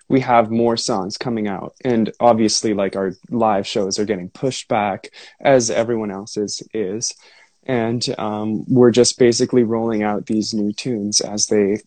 we 0.08 0.20
have 0.20 0.50
more 0.50 0.76
songs 0.76 1.16
coming 1.16 1.48
out 1.48 1.74
and 1.84 2.12
obviously 2.20 2.74
like 2.74 2.96
our 2.96 3.12
live 3.30 3.66
shows 3.66 3.98
are 3.98 4.04
getting 4.04 4.30
pushed 4.30 4.68
back 4.68 5.10
as 5.40 5.70
everyone 5.70 6.10
else's 6.10 6.62
is. 6.72 7.14
And 7.66 8.06
um, 8.18 8.64
we're 8.68 8.90
just 8.90 9.18
basically 9.18 9.62
rolling 9.62 10.02
out 10.02 10.26
these 10.26 10.52
new 10.52 10.72
tunes 10.72 11.20
as 11.20 11.46
they 11.46 11.80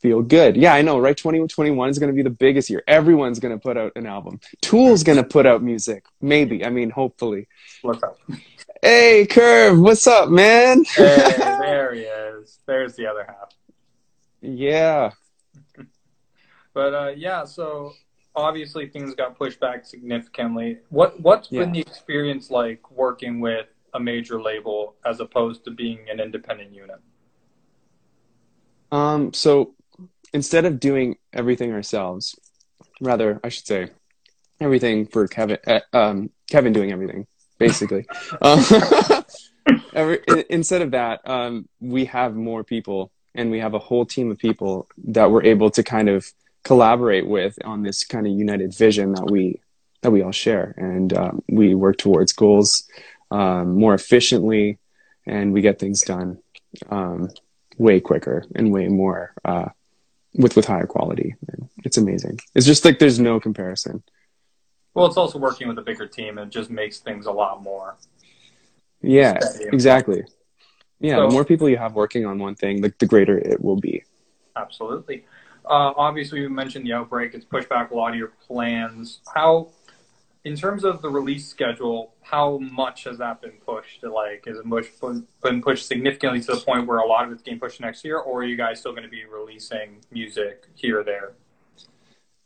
feel 0.00 0.20
good. 0.20 0.56
Yeah, 0.56 0.74
I 0.74 0.82
know, 0.82 0.98
right? 0.98 1.16
2021 1.16 1.90
is 1.90 1.98
going 1.98 2.10
to 2.10 2.16
be 2.16 2.22
the 2.22 2.30
biggest 2.30 2.68
year. 2.68 2.82
Everyone's 2.88 3.38
going 3.38 3.56
to 3.56 3.62
put 3.62 3.76
out 3.76 3.92
an 3.94 4.06
album. 4.06 4.40
Tool's 4.60 5.04
going 5.04 5.18
to 5.18 5.24
put 5.24 5.46
out 5.46 5.62
music. 5.62 6.04
Maybe. 6.20 6.64
I 6.64 6.70
mean, 6.70 6.90
hopefully. 6.90 7.46
What's 7.82 8.02
up? 8.02 8.18
Hey, 8.82 9.26
Curve, 9.26 9.78
what's 9.78 10.08
up, 10.08 10.28
man? 10.28 10.84
Hey, 10.84 11.34
there 11.36 11.94
he 11.94 12.00
is. 12.00 12.58
There's 12.66 12.96
the 12.96 13.06
other 13.06 13.24
half. 13.24 13.54
yeah. 14.40 15.12
But 16.74 16.94
uh, 16.94 17.12
yeah, 17.16 17.44
so 17.44 17.92
obviously 18.34 18.88
things 18.88 19.14
got 19.14 19.38
pushed 19.38 19.60
back 19.60 19.84
significantly. 19.84 20.78
What 20.88 21.20
what's 21.20 21.48
been 21.48 21.72
the 21.72 21.80
experience 21.80 22.50
like 22.50 22.90
working 22.90 23.40
with 23.40 23.66
a 23.94 24.00
major 24.00 24.40
label 24.40 24.96
as 25.04 25.20
opposed 25.20 25.64
to 25.64 25.70
being 25.70 26.00
an 26.10 26.20
independent 26.20 26.74
unit? 26.74 27.00
Um, 28.90 29.32
so 29.32 29.74
instead 30.32 30.64
of 30.64 30.80
doing 30.80 31.16
everything 31.32 31.72
ourselves, 31.72 32.38
rather, 33.00 33.40
I 33.42 33.48
should 33.48 33.66
say, 33.66 33.88
everything 34.60 35.06
for 35.06 35.26
Kevin. 35.26 35.58
Uh, 35.66 35.80
um, 35.92 36.30
Kevin 36.50 36.72
doing 36.72 36.92
everything 36.92 37.26
basically. 37.62 38.06
um, 38.42 38.60
every, 39.94 40.20
instead 40.50 40.82
of 40.82 40.90
that, 40.92 41.20
um, 41.28 41.68
we 41.80 42.04
have 42.06 42.34
more 42.34 42.64
people, 42.64 43.12
and 43.34 43.50
we 43.50 43.60
have 43.60 43.74
a 43.74 43.78
whole 43.78 44.04
team 44.04 44.30
of 44.30 44.38
people 44.38 44.88
that 45.04 45.30
we're 45.30 45.44
able 45.44 45.70
to 45.70 45.82
kind 45.82 46.08
of 46.08 46.26
collaborate 46.64 47.26
with 47.26 47.56
on 47.64 47.82
this 47.82 48.04
kind 48.04 48.26
of 48.26 48.32
united 48.32 48.74
vision 48.74 49.12
that 49.12 49.30
we 49.30 49.60
that 50.02 50.10
we 50.10 50.22
all 50.22 50.32
share, 50.32 50.74
and 50.76 51.16
um, 51.16 51.42
we 51.48 51.76
work 51.76 51.96
towards 51.96 52.32
goals 52.32 52.88
um, 53.32 53.74
more 53.74 53.94
efficiently, 53.94 54.78
and 55.26 55.52
we 55.52 55.62
get 55.62 55.78
things 55.78 56.02
done 56.02 56.38
um, 56.90 57.30
way 57.78 57.98
quicker 58.00 58.44
and 58.54 58.70
way 58.70 58.88
more 58.88 59.32
uh, 59.44 59.68
with 60.34 60.54
with 60.54 60.66
higher 60.66 60.86
quality. 60.86 61.34
It's 61.84 61.96
amazing. 61.96 62.38
It's 62.54 62.66
just 62.66 62.84
like 62.84 62.98
there's 62.98 63.18
no 63.18 63.40
comparison. 63.40 64.02
Well, 64.94 65.06
it's 65.06 65.16
also 65.16 65.38
working 65.38 65.68
with 65.68 65.78
a 65.78 65.82
bigger 65.82 66.06
team. 66.06 66.38
It 66.38 66.50
just 66.50 66.68
makes 66.68 66.98
things 66.98 67.24
a 67.24 67.32
lot 67.32 67.62
more. 67.62 67.96
Yeah, 69.00 69.38
exactly. 69.58 70.24
Yeah, 71.00 71.16
so, 71.16 71.26
the 71.26 71.32
more 71.32 71.44
people 71.44 71.68
you 71.68 71.78
have 71.78 71.94
working 71.94 72.26
on 72.26 72.38
one 72.38 72.54
thing, 72.54 72.82
the, 72.82 72.92
the 72.98 73.06
greater 73.06 73.38
it 73.38 73.64
will 73.64 73.80
be. 73.80 74.04
Absolutely. 74.54 75.24
Uh, 75.64 75.92
obviously, 75.96 76.40
you 76.40 76.50
mentioned 76.50 76.84
the 76.84 76.92
outbreak. 76.92 77.34
It's 77.34 77.44
pushed 77.44 77.68
back 77.68 77.90
a 77.90 77.94
lot 77.94 78.10
of 78.10 78.16
your 78.16 78.32
plans. 78.46 79.20
How, 79.34 79.70
in 80.44 80.56
terms 80.56 80.84
of 80.84 81.02
the 81.02 81.08
release 81.08 81.48
schedule, 81.48 82.14
how 82.22 82.58
much 82.58 83.04
has 83.04 83.18
that 83.18 83.40
been 83.40 83.58
pushed? 83.64 84.02
Like, 84.02 84.44
is 84.46 84.58
it 84.58 84.68
pushed, 84.68 85.22
been 85.42 85.62
pushed 85.62 85.86
significantly 85.86 86.40
to 86.40 86.54
the 86.54 86.60
point 86.60 86.86
where 86.86 86.98
a 86.98 87.06
lot 87.06 87.26
of 87.26 87.32
it's 87.32 87.42
getting 87.42 87.60
pushed 87.60 87.80
next 87.80 88.04
year, 88.04 88.18
or 88.18 88.40
are 88.40 88.44
you 88.44 88.56
guys 88.56 88.80
still 88.80 88.92
going 88.92 89.04
to 89.04 89.08
be 89.08 89.24
releasing 89.24 89.98
music 90.10 90.66
here 90.74 91.00
or 91.00 91.04
there? 91.04 91.34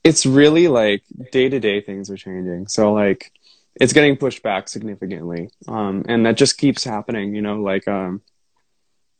it's 0.06 0.24
really 0.24 0.68
like 0.68 1.02
day 1.32 1.48
to 1.48 1.58
day 1.58 1.80
things 1.80 2.10
are 2.10 2.16
changing. 2.16 2.68
So 2.68 2.92
like 2.92 3.32
it's 3.74 3.92
getting 3.92 4.16
pushed 4.16 4.40
back 4.40 4.68
significantly. 4.68 5.50
Um, 5.66 6.04
and 6.08 6.24
that 6.24 6.36
just 6.36 6.58
keeps 6.58 6.84
happening, 6.84 7.34
you 7.34 7.42
know, 7.42 7.60
like, 7.60 7.88
um, 7.88 8.22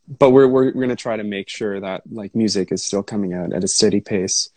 but 0.07 0.31
we're, 0.31 0.47
we're, 0.47 0.67
we're 0.67 0.73
going 0.73 0.89
to 0.91 0.97
try 0.97 1.17
to 1.17 1.25
make 1.25 1.49
sure 1.49 1.81
that 1.81 2.03
like 2.09 2.37
music 2.37 2.71
is 2.71 2.85
still 2.85 3.03
coming 3.03 3.35
out 3.35 3.53
at 3.53 3.65
a 3.65 3.69
steady 3.69 4.01
pace. 4.01 4.49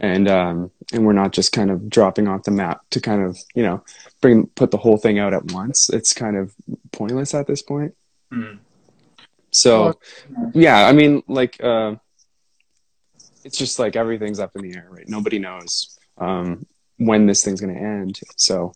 And, 0.00 0.28
um, 0.28 0.70
and 0.92 1.06
we're 1.06 1.12
not 1.12 1.32
just 1.32 1.52
kind 1.52 1.70
of 1.70 1.88
dropping 1.88 2.26
off 2.26 2.44
the 2.44 2.50
map 2.50 2.80
to 2.90 3.00
kind 3.00 3.22
of, 3.22 3.38
you 3.54 3.62
know, 3.62 3.84
bring, 4.20 4.46
put 4.48 4.70
the 4.70 4.78
whole 4.78 4.96
thing 4.96 5.18
out 5.18 5.34
at 5.34 5.52
once. 5.52 5.90
It's 5.90 6.12
kind 6.12 6.36
of 6.36 6.54
pointless 6.92 7.34
at 7.34 7.46
this 7.46 7.62
point. 7.62 7.94
Mm. 8.32 8.58
So 9.50 9.98
yeah, 10.54 10.86
I 10.86 10.92
mean, 10.92 11.22
like, 11.28 11.62
uh, 11.62 11.96
it's 13.44 13.58
just 13.58 13.78
like 13.78 13.96
everything's 13.96 14.40
up 14.40 14.56
in 14.56 14.62
the 14.62 14.76
air, 14.76 14.88
right? 14.90 15.08
Nobody 15.08 15.38
knows 15.38 15.98
um, 16.18 16.66
when 16.96 17.26
this 17.26 17.44
thing's 17.44 17.60
going 17.60 17.74
to 17.74 17.80
end. 17.80 18.20
So 18.36 18.72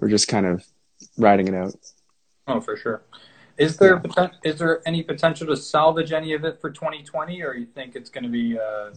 we're 0.00 0.08
just 0.08 0.28
kind 0.28 0.46
of 0.46 0.64
riding 1.18 1.48
it 1.48 1.54
out. 1.54 1.74
Oh, 2.46 2.60
for 2.60 2.76
sure. 2.76 3.02
Is 3.58 3.76
there 3.78 4.00
yeah. 4.16 4.28
is 4.44 4.58
there 4.58 4.82
any 4.86 5.02
potential 5.02 5.46
to 5.46 5.56
salvage 5.56 6.12
any 6.12 6.34
of 6.34 6.44
it 6.44 6.60
for 6.60 6.70
2020, 6.70 7.42
or 7.42 7.54
you 7.54 7.66
think 7.66 7.96
it's 7.96 8.10
going 8.10 8.24
to 8.24 8.30
be? 8.30 8.58
Uh, 8.58 8.90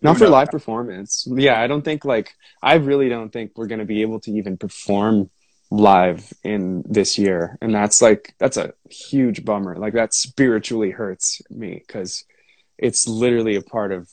not 0.00 0.18
for 0.18 0.28
live 0.28 0.50
performance. 0.50 1.26
Yeah, 1.30 1.60
I 1.60 1.66
don't 1.66 1.82
think 1.82 2.04
like 2.04 2.34
I 2.62 2.74
really 2.74 3.08
don't 3.08 3.32
think 3.32 3.52
we're 3.56 3.66
going 3.66 3.80
to 3.80 3.84
be 3.84 4.02
able 4.02 4.20
to 4.20 4.32
even 4.32 4.56
perform 4.56 5.30
live 5.70 6.32
in 6.44 6.82
this 6.88 7.18
year, 7.18 7.58
and 7.60 7.74
that's 7.74 8.00
like 8.00 8.34
that's 8.38 8.56
a 8.56 8.72
huge 8.88 9.44
bummer. 9.44 9.76
Like 9.76 9.94
that 9.94 10.14
spiritually 10.14 10.90
hurts 10.90 11.42
me 11.50 11.82
because 11.86 12.24
it's 12.78 13.08
literally 13.08 13.56
a 13.56 13.62
part 13.62 13.92
of 13.92 14.08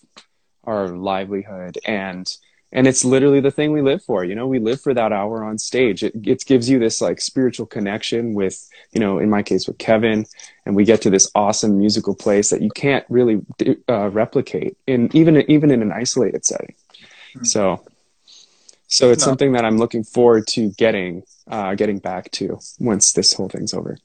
our 0.63 0.87
livelihood 0.89 1.77
and 1.85 2.27
and 2.75 2.87
it's 2.87 3.05
literally 3.05 3.39
the 3.39 3.49
thing 3.49 3.71
we 3.71 3.81
live 3.81 4.03
for 4.03 4.23
you 4.23 4.35
know 4.35 4.45
we 4.45 4.59
live 4.59 4.79
for 4.79 4.93
that 4.93 5.11
hour 5.11 5.43
on 5.43 5.57
stage 5.57 6.03
it, 6.03 6.13
it 6.23 6.45
gives 6.45 6.69
you 6.69 6.77
this 6.77 7.01
like 7.01 7.19
spiritual 7.19 7.65
connection 7.65 8.35
with 8.35 8.69
you 8.91 8.99
know 8.99 9.17
in 9.17 9.29
my 9.29 9.41
case 9.41 9.65
with 9.65 9.79
kevin 9.79 10.25
and 10.65 10.75
we 10.75 10.83
get 10.83 11.01
to 11.01 11.09
this 11.09 11.31
awesome 11.33 11.79
musical 11.79 12.13
place 12.13 12.51
that 12.51 12.61
you 12.61 12.69
can't 12.69 13.05
really 13.09 13.41
uh, 13.89 14.09
replicate 14.09 14.77
in 14.85 15.09
even 15.15 15.37
even 15.49 15.71
in 15.71 15.81
an 15.81 15.91
isolated 15.91 16.45
setting 16.45 16.75
mm-hmm. 17.33 17.45
so 17.45 17.83
so 18.87 19.09
it's 19.09 19.25
no. 19.25 19.31
something 19.31 19.53
that 19.53 19.65
i'm 19.65 19.79
looking 19.79 20.03
forward 20.03 20.45
to 20.45 20.69
getting 20.71 21.23
uh, 21.47 21.75
getting 21.75 21.99
back 21.99 22.29
to 22.31 22.59
once 22.79 23.13
this 23.13 23.33
whole 23.33 23.49
thing's 23.49 23.73
over 23.73 23.97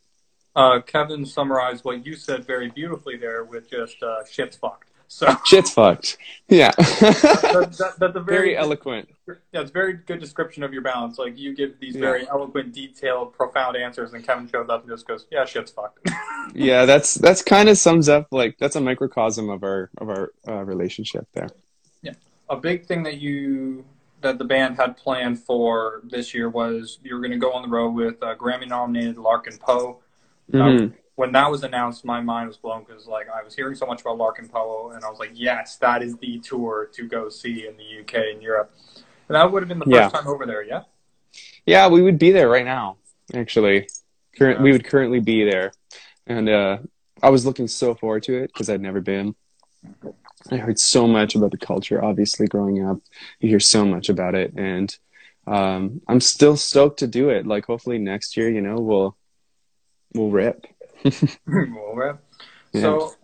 uh, 0.57 0.81
Kevin 0.81 1.25
summarized 1.25 1.85
what 1.85 2.05
you 2.05 2.17
said 2.17 2.45
very 2.45 2.69
beautifully 2.71 3.17
there 3.17 3.45
with 3.45 3.71
just 3.71 4.03
uh, 4.03 4.25
shit's 4.29 4.57
fucked. 4.57 4.90
So 5.11 5.27
shit's 5.45 5.73
fucked. 5.73 6.19
Yeah. 6.49 6.71
that, 6.71 7.75
that, 7.79 7.95
that's 7.99 8.17
a 8.17 8.21
very, 8.21 8.23
very 8.23 8.57
eloquent. 8.57 9.09
Yeah, 9.27 9.61
it's 9.61 9.71
a 9.71 9.73
very 9.73 9.95
good 9.95 10.21
description 10.21 10.63
of 10.63 10.73
your 10.73 10.83
balance. 10.83 11.19
Like 11.19 11.37
you 11.37 11.53
give 11.53 11.81
these 11.81 11.97
very 11.97 12.29
eloquent, 12.29 12.73
detailed, 12.73 13.35
profound 13.35 13.77
answers, 13.77 14.15
and 14.15 14.25
Kevin 14.25 14.49
shows 14.49 14.69
up 14.69 14.83
and 14.83 14.91
just 14.91 15.09
goes, 15.09 15.27
"Yeah, 15.31 15.45
shit's 15.45 15.73
fucked." 15.73 16.09
yeah, 16.55 16.85
that's 16.85 17.15
that's 17.15 17.43
kind 17.43 17.69
of 17.69 17.77
sums 17.77 18.09
up 18.09 18.29
like 18.31 18.57
that's 18.59 18.77
a 18.77 18.81
microcosm 18.81 19.51
of 19.51 19.65
our 19.65 19.91
of 19.99 20.09
our 20.09 20.33
uh, 20.47 20.65
relationship 20.65 21.27
there. 21.35 21.49
Yeah, 22.03 22.15
a 22.49 22.57
big 22.57 22.87
thing 22.87 23.03
that 23.03 23.19
you 23.19 23.85
that 24.21 24.39
the 24.39 24.45
band 24.45 24.77
had 24.77 24.97
planned 24.97 25.41
for 25.41 26.03
this 26.05 26.33
year 26.35 26.49
was 26.49 27.01
you 27.03 27.15
were 27.15 27.21
going 27.21 27.33
to 27.33 27.37
go 27.37 27.53
on 27.53 27.63
the 27.63 27.69
road 27.69 27.91
with 27.91 28.23
uh, 28.23 28.37
Grammy-nominated 28.37 29.17
Larkin 29.17 29.59
Poe 29.59 30.01
Mm-hmm. 30.53 30.95
When 31.21 31.33
that 31.33 31.51
was 31.51 31.65
announced, 31.65 32.03
my 32.03 32.19
mind 32.19 32.49
was 32.49 32.57
blown 32.57 32.83
because 32.83 33.07
like 33.07 33.29
I 33.29 33.43
was 33.43 33.55
hearing 33.55 33.75
so 33.75 33.85
much 33.85 34.01
about 34.01 34.17
Larkin 34.17 34.49
Poe, 34.49 34.93
and 34.95 35.05
I 35.05 35.11
was 35.11 35.19
like, 35.19 35.33
yes, 35.35 35.77
that 35.77 36.03
is 36.03 36.17
the 36.17 36.39
tour 36.39 36.89
to 36.95 37.07
go 37.07 37.29
see 37.29 37.67
in 37.67 37.77
the 37.77 38.01
UK 38.01 38.33
and 38.33 38.43
Europe. 38.43 38.75
And 39.29 39.37
that 39.37 39.53
would 39.53 39.63
have 39.63 39.69
been 39.69 39.81
the 39.81 39.85
first 39.85 39.95
yeah. 39.95 40.09
time 40.09 40.27
over 40.27 40.47
there, 40.47 40.63
yeah. 40.63 40.85
Yeah, 41.67 41.89
we 41.89 42.01
would 42.01 42.19
be 42.19 42.31
there 42.31 42.49
right 42.49 42.65
now. 42.65 42.97
Actually, 43.35 43.87
current 44.39 44.61
yeah. 44.61 44.63
we 44.63 44.73
would 44.73 44.87
currently 44.87 45.21
be 45.21 45.45
there, 45.45 45.73
and 46.27 46.49
uh, 46.49 46.79
I 47.23 47.29
was 47.29 47.45
looking 47.45 47.69
so 47.69 47.95
forward 47.95 48.23
to 48.23 48.43
it 48.43 48.47
because 48.47 48.71
I'd 48.71 48.81
never 48.81 49.03
been. 49.03 49.35
I 50.51 50.57
heard 50.57 50.79
so 50.79 51.07
much 51.07 51.35
about 51.35 51.51
the 51.51 51.59
culture. 51.59 52.03
Obviously, 52.03 52.47
growing 52.47 52.83
up, 52.83 52.99
you 53.41 53.51
hear 53.51 53.61
so 53.61 53.85
much 53.85 54.09
about 54.09 54.35
it, 54.35 54.55
and 54.57 54.97
um, 55.47 56.01
I'm 56.09 56.23
still 56.23 56.57
stoked 56.57 57.01
to 57.01 57.07
do 57.07 57.29
it. 57.29 57.47
Like, 57.47 57.67
hopefully 57.67 57.99
next 57.99 58.39
year, 58.39 58.49
you 58.49 58.63
know, 58.63 58.77
we'll 58.77 59.19
we'll 60.15 60.31
rip. 60.31 60.67
we'll. 61.47 62.19
Yeah. 62.73 62.81
So, 62.81 63.15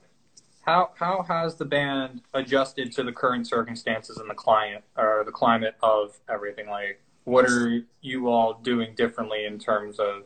how 0.62 0.90
how 0.96 1.24
has 1.28 1.56
the 1.56 1.64
band 1.64 2.22
adjusted 2.34 2.92
to 2.92 3.02
the 3.02 3.12
current 3.12 3.46
circumstances 3.46 4.18
and 4.18 4.28
the 4.28 4.34
client 4.34 4.84
or 4.96 5.22
the 5.24 5.32
climate 5.32 5.76
of 5.82 6.18
everything? 6.28 6.68
Like, 6.68 7.00
what 7.24 7.44
are 7.46 7.82
you 8.00 8.28
all 8.28 8.54
doing 8.54 8.94
differently 8.96 9.44
in 9.44 9.58
terms 9.58 9.98
of 9.98 10.24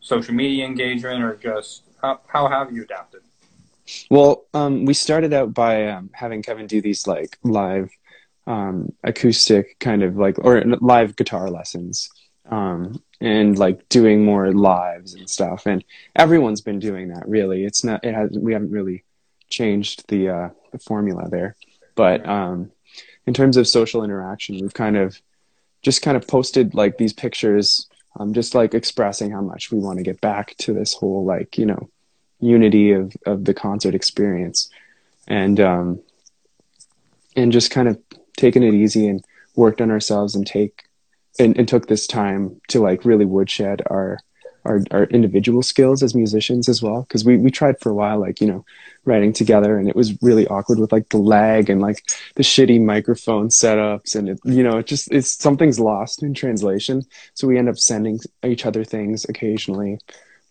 social 0.00 0.34
media 0.34 0.64
engagement, 0.64 1.22
or 1.22 1.36
just 1.36 1.82
how 2.02 2.20
how 2.26 2.48
have 2.48 2.72
you 2.72 2.82
adapted? 2.82 3.22
Well, 4.10 4.44
um, 4.52 4.84
we 4.84 4.94
started 4.94 5.32
out 5.32 5.54
by 5.54 5.88
um, 5.88 6.10
having 6.12 6.42
Kevin 6.42 6.66
do 6.66 6.80
these 6.80 7.06
like 7.06 7.38
live 7.44 7.90
um, 8.46 8.92
acoustic 9.04 9.78
kind 9.78 10.02
of 10.02 10.16
like 10.16 10.38
or 10.38 10.60
live 10.80 11.16
guitar 11.16 11.50
lessons 11.50 12.10
um, 12.50 13.02
and 13.20 13.58
like 13.58 13.88
doing 13.88 14.24
more 14.24 14.52
lives 14.52 15.14
and 15.14 15.28
stuff. 15.28 15.66
And 15.66 15.84
everyone's 16.14 16.60
been 16.60 16.78
doing 16.78 17.08
that. 17.08 17.28
Really, 17.28 17.64
it's 17.64 17.84
not. 17.84 18.04
It 18.04 18.14
has. 18.14 18.30
We 18.30 18.52
haven't 18.52 18.70
really 18.70 19.04
changed 19.48 20.08
the 20.08 20.28
uh, 20.28 20.48
the 20.72 20.78
formula 20.78 21.28
there. 21.28 21.56
But 21.94 22.26
um, 22.28 22.70
in 23.26 23.34
terms 23.34 23.56
of 23.56 23.66
social 23.66 24.04
interaction, 24.04 24.58
we've 24.60 24.74
kind 24.74 24.96
of 24.96 25.20
just 25.82 26.02
kind 26.02 26.16
of 26.16 26.26
posted 26.26 26.74
like 26.74 26.98
these 26.98 27.12
pictures, 27.12 27.88
um, 28.18 28.34
just 28.34 28.54
like 28.54 28.74
expressing 28.74 29.30
how 29.30 29.40
much 29.40 29.70
we 29.70 29.78
want 29.78 29.98
to 29.98 30.04
get 30.04 30.20
back 30.20 30.56
to 30.58 30.72
this 30.72 30.94
whole 30.94 31.24
like 31.24 31.58
you 31.58 31.66
know 31.66 31.88
unity 32.40 32.92
of 32.92 33.12
of 33.24 33.44
the 33.44 33.54
concert 33.54 33.94
experience, 33.94 34.68
and 35.26 35.60
um, 35.60 36.00
and 37.34 37.52
just 37.52 37.70
kind 37.70 37.88
of 37.88 37.98
taking 38.36 38.62
it 38.62 38.74
easy 38.74 39.08
and 39.08 39.24
worked 39.54 39.80
on 39.80 39.90
ourselves 39.90 40.34
and 40.34 40.46
take 40.46 40.85
and, 41.38 41.56
and 41.58 41.68
took 41.68 41.86
this 41.86 42.06
time 42.06 42.60
to 42.68 42.80
like 42.80 43.04
really 43.04 43.24
woodshed 43.24 43.82
our 43.86 44.18
our, 44.66 44.80
our 44.90 45.04
individual 45.04 45.62
skills 45.62 46.02
as 46.02 46.14
musicians 46.14 46.68
as 46.68 46.82
well. 46.82 47.02
Because 47.02 47.24
we, 47.24 47.36
we 47.36 47.50
tried 47.50 47.78
for 47.80 47.90
a 47.90 47.94
while 47.94 48.18
like 48.18 48.40
you 48.40 48.46
know 48.46 48.64
writing 49.04 49.32
together 49.32 49.78
and 49.78 49.88
it 49.88 49.94
was 49.94 50.20
really 50.22 50.46
awkward 50.48 50.80
with 50.80 50.90
like 50.90 51.08
the 51.10 51.18
lag 51.18 51.70
and 51.70 51.80
like 51.80 52.02
the 52.34 52.42
shitty 52.42 52.82
microphone 52.82 53.48
setups 53.48 54.16
and 54.16 54.28
it, 54.28 54.40
you 54.44 54.64
know 54.64 54.78
it 54.78 54.86
just 54.86 55.10
it's 55.12 55.30
something's 55.30 55.80
lost 55.80 56.22
in 56.22 56.34
translation. 56.34 57.02
So 57.34 57.46
we 57.46 57.58
end 57.58 57.68
up 57.68 57.78
sending 57.78 58.20
each 58.44 58.66
other 58.66 58.84
things 58.84 59.24
occasionally. 59.28 59.98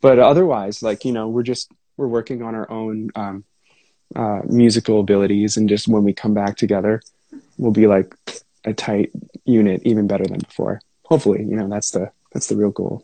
But 0.01 0.19
otherwise 0.19 0.81
like 0.81 1.05
you 1.05 1.11
know 1.11 1.27
we're 1.27 1.43
just 1.43 1.71
we're 1.97 2.07
working 2.07 2.41
on 2.41 2.55
our 2.55 2.69
own 2.71 3.09
um, 3.15 3.43
uh, 4.15 4.41
musical 4.45 4.99
abilities 4.99 5.57
and 5.57 5.67
just 5.67 5.87
when 5.87 6.03
we 6.03 6.13
come 6.13 6.33
back 6.33 6.55
together 6.55 7.01
we'll 7.57 7.71
be 7.71 7.87
like 7.87 8.15
a 8.65 8.73
tight 8.73 9.11
unit 9.45 9.81
even 9.85 10.07
better 10.07 10.25
than 10.25 10.39
before. 10.39 10.81
Hopefully, 11.05 11.43
you 11.43 11.55
know 11.55 11.69
that's 11.69 11.91
the 11.91 12.11
that's 12.33 12.47
the 12.47 12.55
real 12.55 12.71
goal. 12.71 13.03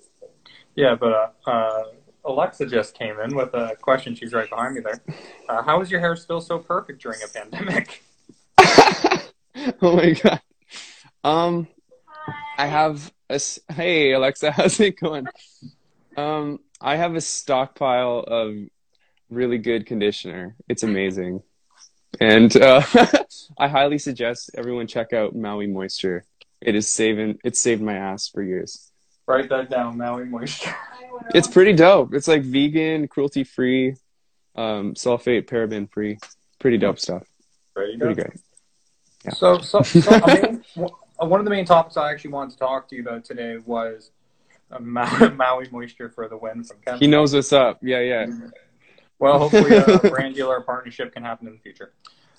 Yeah, 0.75 0.95
but 0.95 1.13
uh, 1.45 1.49
uh, 1.49 1.83
Alexa 2.25 2.65
just 2.65 2.97
came 2.97 3.19
in 3.19 3.35
with 3.35 3.53
a 3.53 3.75
question. 3.81 4.15
She's 4.15 4.33
right 4.33 4.49
behind 4.49 4.75
me 4.75 4.81
there. 4.81 5.01
Uh, 5.47 5.61
how 5.63 5.81
is 5.81 5.91
your 5.91 5.99
hair 5.99 6.15
still 6.15 6.41
so 6.41 6.57
perfect 6.59 7.01
during 7.01 7.19
a 7.23 7.27
pandemic? 7.27 8.03
oh 9.81 9.95
my 9.95 10.11
god. 10.11 10.41
Um, 11.23 11.67
I 12.57 12.67
have 12.67 13.11
a 13.29 13.39
hey 13.73 14.13
Alexa, 14.13 14.51
how's 14.57 14.79
it 14.79 14.99
going? 14.99 15.27
Um, 16.17 16.59
I 16.79 16.95
have 16.95 17.15
a 17.15 17.21
stockpile 17.21 18.19
of 18.27 18.55
really 19.29 19.57
good 19.57 19.85
conditioner. 19.85 20.55
It's 20.67 20.83
amazing, 20.83 21.43
and 22.21 22.55
uh, 22.55 22.83
I 23.57 23.67
highly 23.67 23.97
suggest 23.97 24.51
everyone 24.55 24.87
check 24.87 25.11
out 25.11 25.35
Maui 25.35 25.67
Moisture. 25.67 26.23
It 26.61 26.75
is 26.75 26.87
saving. 26.87 27.39
It's 27.43 27.59
saved 27.59 27.81
my 27.81 27.95
ass 27.95 28.27
for 28.27 28.43
years. 28.43 28.91
Write 29.27 29.49
that 29.49 29.69
down, 29.69 29.97
Maui 29.97 30.25
Moisture. 30.25 30.75
It's 31.35 31.47
pretty 31.47 31.73
dope. 31.73 32.15
It's 32.15 32.27
like 32.27 32.41
vegan, 32.41 33.07
cruelty 33.07 33.43
free, 33.43 33.95
um, 34.55 34.95
sulfate, 34.95 35.45
paraben 35.45 35.91
free. 35.91 36.17
Pretty 36.57 36.77
dope 36.77 36.99
stuff. 36.99 37.23
There 37.75 37.85
you 37.85 37.97
go. 37.97 38.05
Pretty 38.05 38.21
great. 38.21 38.39
Yeah. 39.25 39.31
So, 39.33 39.59
so, 39.59 39.81
so 39.83 40.09
I 40.23 40.41
mean, 40.41 40.63
one 41.17 41.39
of 41.39 41.43
the 41.43 41.51
main 41.51 41.65
topics 41.65 41.95
I 41.95 42.11
actually 42.11 42.31
wanted 42.31 42.53
to 42.53 42.57
talk 42.57 42.87
to 42.89 42.95
you 42.95 43.01
about 43.03 43.23
today 43.23 43.57
was 43.63 44.09
uh, 44.71 44.79
Maui, 44.79 45.29
Maui 45.31 45.67
Moisture 45.71 46.09
for 46.09 46.27
the 46.27 46.37
win 46.37 46.63
from 46.63 46.77
Kevin. 46.83 46.99
He 46.99 47.07
knows 47.07 47.35
what's 47.35 47.53
up. 47.53 47.79
Yeah, 47.83 47.99
yeah. 47.99 48.25
Well, 49.21 49.37
hopefully 49.49 49.77
a 49.77 49.99
brand 50.09 50.35
deal 50.35 50.47
or 50.47 50.61
partnership 50.61 51.13
can 51.13 51.23
happen 51.23 51.47
in 51.47 51.53
the 51.53 51.59
future. 51.59 51.93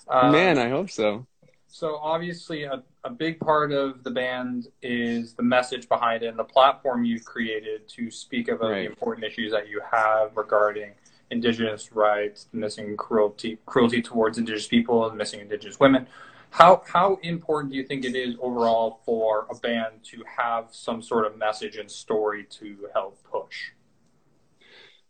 Uh, 0.07 0.29
Man, 0.29 0.59
I 0.59 0.67
hope 0.69 0.91
so. 0.91 1.25
So 1.67 1.95
obviously, 1.95 2.65
a, 2.65 2.83
a 3.05 3.09
big 3.09 3.39
part 3.39 3.71
of 3.71 4.03
the 4.03 4.11
band 4.11 4.67
is 4.81 5.33
the 5.33 5.43
message 5.43 5.87
behind 5.87 6.21
it 6.21 6.27
and 6.27 6.37
the 6.37 6.43
platform 6.43 7.05
you've 7.05 7.23
created 7.25 7.87
to 7.87 8.11
speak 8.11 8.49
about 8.49 8.71
Right. 8.71 8.81
the 8.81 8.85
important 8.87 9.25
issues 9.25 9.51
that 9.53 9.69
you 9.69 9.81
have 9.89 10.35
regarding 10.35 10.91
Indigenous 11.31 11.93
rights, 11.93 12.47
missing 12.51 12.95
cruelty, 12.97 13.57
cruelty 13.65 14.01
towards 14.01 14.37
Indigenous 14.37 14.67
people, 14.67 15.07
and 15.07 15.17
missing 15.17 15.39
Indigenous 15.39 15.79
women. 15.79 16.05
How 16.51 16.83
how 16.85 17.17
important 17.23 17.71
do 17.71 17.77
you 17.77 17.83
think 17.85 18.05
it 18.05 18.15
is 18.15 18.35
overall 18.39 18.99
for 19.05 19.47
a 19.49 19.55
band 19.55 20.03
to 20.11 20.23
have 20.37 20.67
some 20.69 21.01
sort 21.01 21.25
of 21.25 21.37
message 21.37 21.77
and 21.77 21.89
story 21.89 22.43
to 22.59 22.89
help 22.93 23.23
push? 23.23 23.71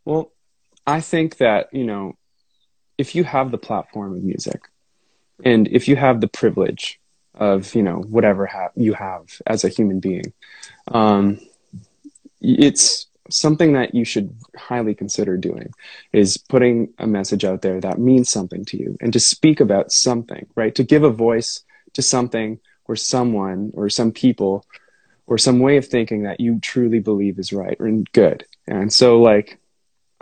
Well, 0.06 0.32
I 0.86 1.00
think 1.00 1.38
that, 1.38 1.72
you 1.72 1.84
know, 1.84 2.16
if 2.98 3.14
you 3.14 3.24
have 3.24 3.50
the 3.50 3.58
platform 3.58 4.16
of 4.16 4.22
music 4.22 4.68
and 5.44 5.66
if 5.68 5.88
you 5.88 5.96
have 5.96 6.20
the 6.20 6.28
privilege 6.28 7.00
of, 7.34 7.74
you 7.74 7.82
know, 7.82 7.96
whatever 7.96 8.46
ha- 8.46 8.70
you 8.76 8.94
have 8.94 9.40
as 9.46 9.64
a 9.64 9.68
human 9.68 10.00
being, 10.00 10.32
um, 10.88 11.40
it's 12.40 13.06
something 13.30 13.72
that 13.72 13.94
you 13.94 14.04
should 14.04 14.36
highly 14.56 14.94
consider 14.94 15.36
doing 15.36 15.72
is 16.12 16.36
putting 16.36 16.92
a 16.98 17.06
message 17.06 17.44
out 17.44 17.62
there 17.62 17.80
that 17.80 17.98
means 17.98 18.28
something 18.28 18.64
to 18.66 18.76
you 18.76 18.96
and 19.00 19.12
to 19.12 19.20
speak 19.20 19.60
about 19.60 19.90
something, 19.90 20.46
right? 20.54 20.74
To 20.74 20.84
give 20.84 21.02
a 21.02 21.10
voice 21.10 21.64
to 21.94 22.02
something 22.02 22.60
or 22.84 22.96
someone 22.96 23.72
or 23.74 23.88
some 23.88 24.12
people 24.12 24.66
or 25.26 25.38
some 25.38 25.58
way 25.58 25.78
of 25.78 25.86
thinking 25.86 26.24
that 26.24 26.38
you 26.38 26.60
truly 26.60 27.00
believe 27.00 27.38
is 27.38 27.52
right 27.52 27.80
and 27.80 28.10
good. 28.12 28.44
And 28.66 28.92
so 28.92 29.20
like 29.20 29.58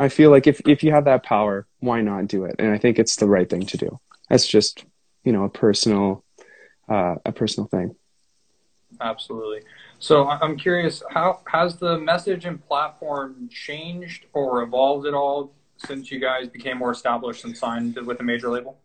I 0.03 0.09
feel 0.09 0.31
like 0.31 0.47
if 0.47 0.61
if 0.67 0.83
you 0.83 0.91
have 0.93 1.05
that 1.05 1.23
power, 1.23 1.67
why 1.79 2.01
not 2.01 2.27
do 2.27 2.45
it? 2.45 2.57
And 2.59 2.73
I 2.73 2.79
think 2.79 2.99
it's 2.99 3.17
the 3.17 3.29
right 3.29 3.49
thing 3.49 3.67
to 3.67 3.77
do. 3.77 4.01
That's 4.29 4.47
just, 4.47 4.85
you 5.25 5.33
know, 5.33 5.45
a 5.45 5.49
personal 5.49 6.25
uh, 6.89 7.17
a 7.25 7.33
personal 7.33 7.69
thing. 7.69 7.95
Absolutely. 9.01 9.63
So 9.99 10.29
I'm 10.29 10.57
curious, 10.57 11.03
how 11.11 11.41
has 11.47 11.77
the 11.77 11.99
message 11.99 12.45
and 12.45 12.63
platform 12.67 13.49
changed 13.51 14.27
or 14.33 14.63
evolved 14.63 15.07
at 15.07 15.15
all 15.15 15.55
since 15.77 16.11
you 16.11 16.19
guys 16.19 16.49
became 16.49 16.79
more 16.79 16.91
established 16.91 17.45
and 17.45 17.57
signed 17.57 17.97
with 18.05 18.21
a 18.21 18.25
major 18.25 18.51
label? 18.51 18.79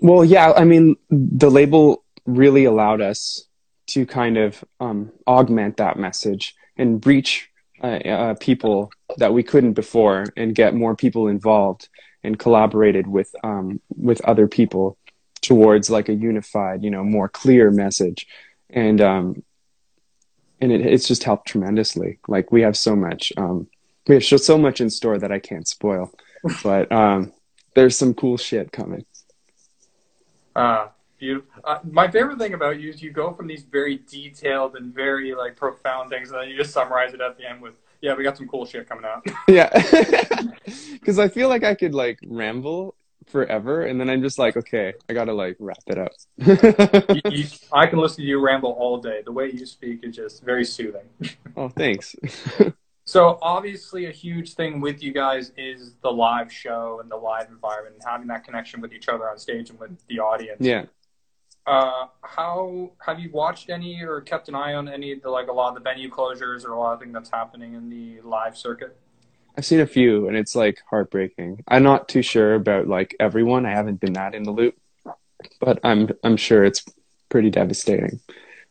Well, 0.00 0.24
yeah, 0.24 0.52
I 0.56 0.64
mean, 0.64 0.96
the 1.10 1.50
label 1.50 2.04
really 2.24 2.64
allowed 2.64 3.00
us 3.00 3.46
to 3.88 4.06
kind 4.06 4.38
of 4.38 4.64
um, 4.80 5.12
augment 5.26 5.76
that 5.76 5.98
message 5.98 6.54
and 6.76 7.04
reach 7.06 7.50
uh, 7.84 8.08
uh, 8.08 8.34
people 8.40 8.90
that 9.18 9.34
we 9.34 9.42
couldn't 9.42 9.74
before, 9.74 10.24
and 10.38 10.54
get 10.54 10.74
more 10.74 10.96
people 10.96 11.28
involved 11.28 11.90
and 12.22 12.38
collaborated 12.38 13.06
with 13.06 13.34
um, 13.44 13.78
with 13.90 14.24
other 14.24 14.48
people 14.48 14.96
towards 15.42 15.90
like 15.90 16.08
a 16.08 16.14
unified, 16.14 16.82
you 16.82 16.90
know, 16.90 17.04
more 17.04 17.28
clear 17.28 17.70
message, 17.70 18.26
and 18.70 19.02
um, 19.02 19.42
and 20.62 20.72
it, 20.72 20.80
it's 20.80 21.06
just 21.06 21.24
helped 21.24 21.46
tremendously. 21.46 22.18
Like 22.26 22.50
we 22.50 22.62
have 22.62 22.76
so 22.76 22.96
much, 22.96 23.34
um, 23.36 23.68
we 24.08 24.14
have 24.14 24.24
so 24.24 24.38
so 24.38 24.56
much 24.56 24.80
in 24.80 24.88
store 24.88 25.18
that 25.18 25.30
I 25.30 25.38
can't 25.38 25.68
spoil, 25.68 26.10
but 26.62 26.90
um, 26.90 27.34
there's 27.74 27.98
some 27.98 28.14
cool 28.14 28.38
shit 28.38 28.72
coming. 28.72 29.04
Uh, 30.56 30.86
beautiful. 31.24 31.48
Uh, 31.64 31.78
my 31.90 32.10
favorite 32.10 32.38
thing 32.38 32.54
about 32.54 32.78
you 32.78 32.90
is 32.90 33.02
you 33.02 33.10
go 33.10 33.32
from 33.32 33.46
these 33.46 33.62
very 33.62 33.98
detailed 34.10 34.76
and 34.76 34.94
very 34.94 35.34
like 35.34 35.56
profound 35.56 36.10
things, 36.10 36.30
and 36.30 36.40
then 36.40 36.48
you 36.48 36.56
just 36.56 36.72
summarize 36.72 37.14
it 37.14 37.20
at 37.20 37.38
the 37.38 37.48
end 37.48 37.62
with, 37.62 37.74
"Yeah, 38.00 38.14
we 38.14 38.22
got 38.22 38.36
some 38.36 38.48
cool 38.48 38.66
shit 38.66 38.88
coming 38.88 39.04
out." 39.04 39.26
Yeah. 39.48 39.70
Because 40.92 41.18
I 41.18 41.28
feel 41.28 41.50
like 41.50 41.64
I 41.64 41.74
could 41.74 41.94
like 41.94 42.18
ramble 42.26 42.94
forever 43.26 43.84
and 43.84 44.00
then 44.00 44.08
I'm 44.08 44.22
just 44.22 44.38
like, 44.38 44.56
okay, 44.56 44.94
I 45.06 45.12
gotta 45.12 45.34
like 45.34 45.56
wrap 45.58 45.82
it 45.86 45.98
up. 45.98 46.12
you, 46.38 47.20
you, 47.30 47.44
I 47.70 47.86
can 47.86 47.98
listen 47.98 48.22
to 48.22 48.22
you 48.22 48.40
ramble 48.40 48.70
all 48.70 48.96
day. 48.96 49.20
The 49.22 49.32
way 49.32 49.50
you 49.50 49.66
speak 49.66 50.00
is 50.02 50.16
just 50.16 50.42
very 50.42 50.64
soothing. 50.64 51.06
oh, 51.58 51.68
thanks. 51.68 52.16
So 53.06 53.38
obviously, 53.42 54.06
a 54.06 54.10
huge 54.10 54.54
thing 54.54 54.80
with 54.80 55.02
you 55.02 55.12
guys 55.12 55.52
is 55.58 55.94
the 56.02 56.10
live 56.10 56.50
show 56.50 57.00
and 57.02 57.10
the 57.10 57.16
live 57.16 57.48
environment, 57.48 57.96
and 57.96 58.04
having 58.06 58.28
that 58.28 58.44
connection 58.44 58.80
with 58.80 58.92
each 58.92 59.08
other 59.08 59.28
on 59.28 59.38
stage 59.38 59.70
and 59.70 59.78
with 59.78 59.98
the 60.08 60.20
audience. 60.20 60.58
yeah. 60.60 60.86
Uh, 61.66 62.06
how 62.22 62.92
have 62.98 63.18
you 63.18 63.30
watched 63.32 63.70
any 63.70 64.02
or 64.02 64.20
kept 64.20 64.48
an 64.48 64.54
eye 64.54 64.74
on 64.74 64.88
any 64.88 65.12
of 65.12 65.22
the 65.22 65.30
like 65.30 65.48
a 65.48 65.52
lot 65.52 65.68
of 65.68 65.74
the 65.74 65.80
venue 65.80 66.10
closures 66.10 66.64
or 66.64 66.72
a 66.72 66.78
lot 66.78 66.92
of 66.92 67.00
things 67.00 67.12
that's 67.14 67.30
happening 67.30 67.74
in 67.74 67.88
the 67.88 68.20
live 68.22 68.56
circuit? 68.56 68.96
I've 69.56 69.64
seen 69.64 69.80
a 69.80 69.86
few 69.86 70.28
and 70.28 70.36
it's 70.36 70.54
like 70.54 70.82
heartbreaking. 70.90 71.62
I'm 71.68 71.82
not 71.82 72.08
too 72.08 72.22
sure 72.22 72.54
about 72.54 72.86
like 72.88 73.16
everyone. 73.18 73.64
I 73.66 73.70
haven't 73.70 74.00
been 74.00 74.12
that 74.14 74.34
in 74.34 74.42
the 74.42 74.50
loop, 74.50 74.76
but 75.60 75.78
I'm 75.84 76.10
I'm 76.22 76.36
sure 76.36 76.64
it's 76.64 76.84
pretty 77.30 77.50
devastating. 77.50 78.20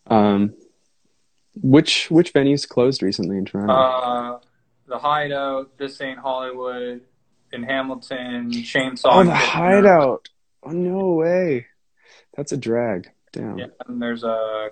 Um, 0.08 0.54
which 1.56 2.12
which 2.12 2.34
venues 2.34 2.68
closed 2.68 3.02
recently 3.02 3.38
in 3.38 3.46
Toronto? 3.46 3.74
Uh, 3.74 4.40
the 4.88 5.00
Hideout, 5.00 5.78
This 5.78 6.00
Ain't 6.02 6.20
Hollywood, 6.20 7.02
in 7.52 7.64
Hamilton, 7.64 8.52
Chainsaw. 8.52 9.06
oh, 9.06 9.24
the 9.24 9.34
Hideout. 9.34 10.30
Oh 10.64 10.72
no 10.72 11.14
way. 11.14 11.68
That's 12.36 12.52
a 12.52 12.58
drag. 12.58 13.10
Damn. 13.32 13.58
Yeah, 13.58 13.66
and 13.88 14.02
there's 14.02 14.24
a 14.24 14.70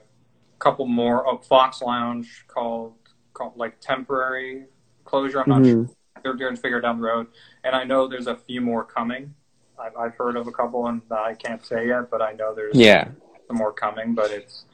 couple 0.60 0.86
more. 0.86 1.28
Oh, 1.28 1.38
Fox 1.38 1.82
Lounge 1.82 2.46
called 2.48 2.94
called 3.34 3.54
like 3.56 3.80
temporary 3.80 4.66
closure. 5.06 5.42
I'm 5.42 5.50
not 5.50 5.66
sure. 5.66 5.84
Mhm. 5.86 5.96
They're 6.24 6.34
going 6.36 6.56
to 6.56 6.62
figure 6.62 6.78
it 6.78 6.82
down 6.82 7.00
the 7.02 7.08
road, 7.08 7.28
and 7.64 7.76
I 7.76 7.84
know 7.84 8.08
there's 8.08 8.28
a 8.28 8.36
few 8.36 8.62
more 8.62 8.84
coming. 8.84 9.34
I've, 9.80 9.96
I've 9.98 10.16
heard 10.16 10.36
of 10.36 10.46
a 10.48 10.52
couple, 10.52 10.86
and 10.86 11.02
I 11.10 11.34
can't 11.34 11.66
say 11.66 11.88
yet, 11.88 12.12
but 12.12 12.22
I 12.22 12.34
know 12.34 12.54
there's 12.54 12.76
Yeah. 12.76 13.08
some 13.48 13.58
more 13.58 13.74
coming. 13.74 14.14
But 14.14 14.30
it's 14.30 14.66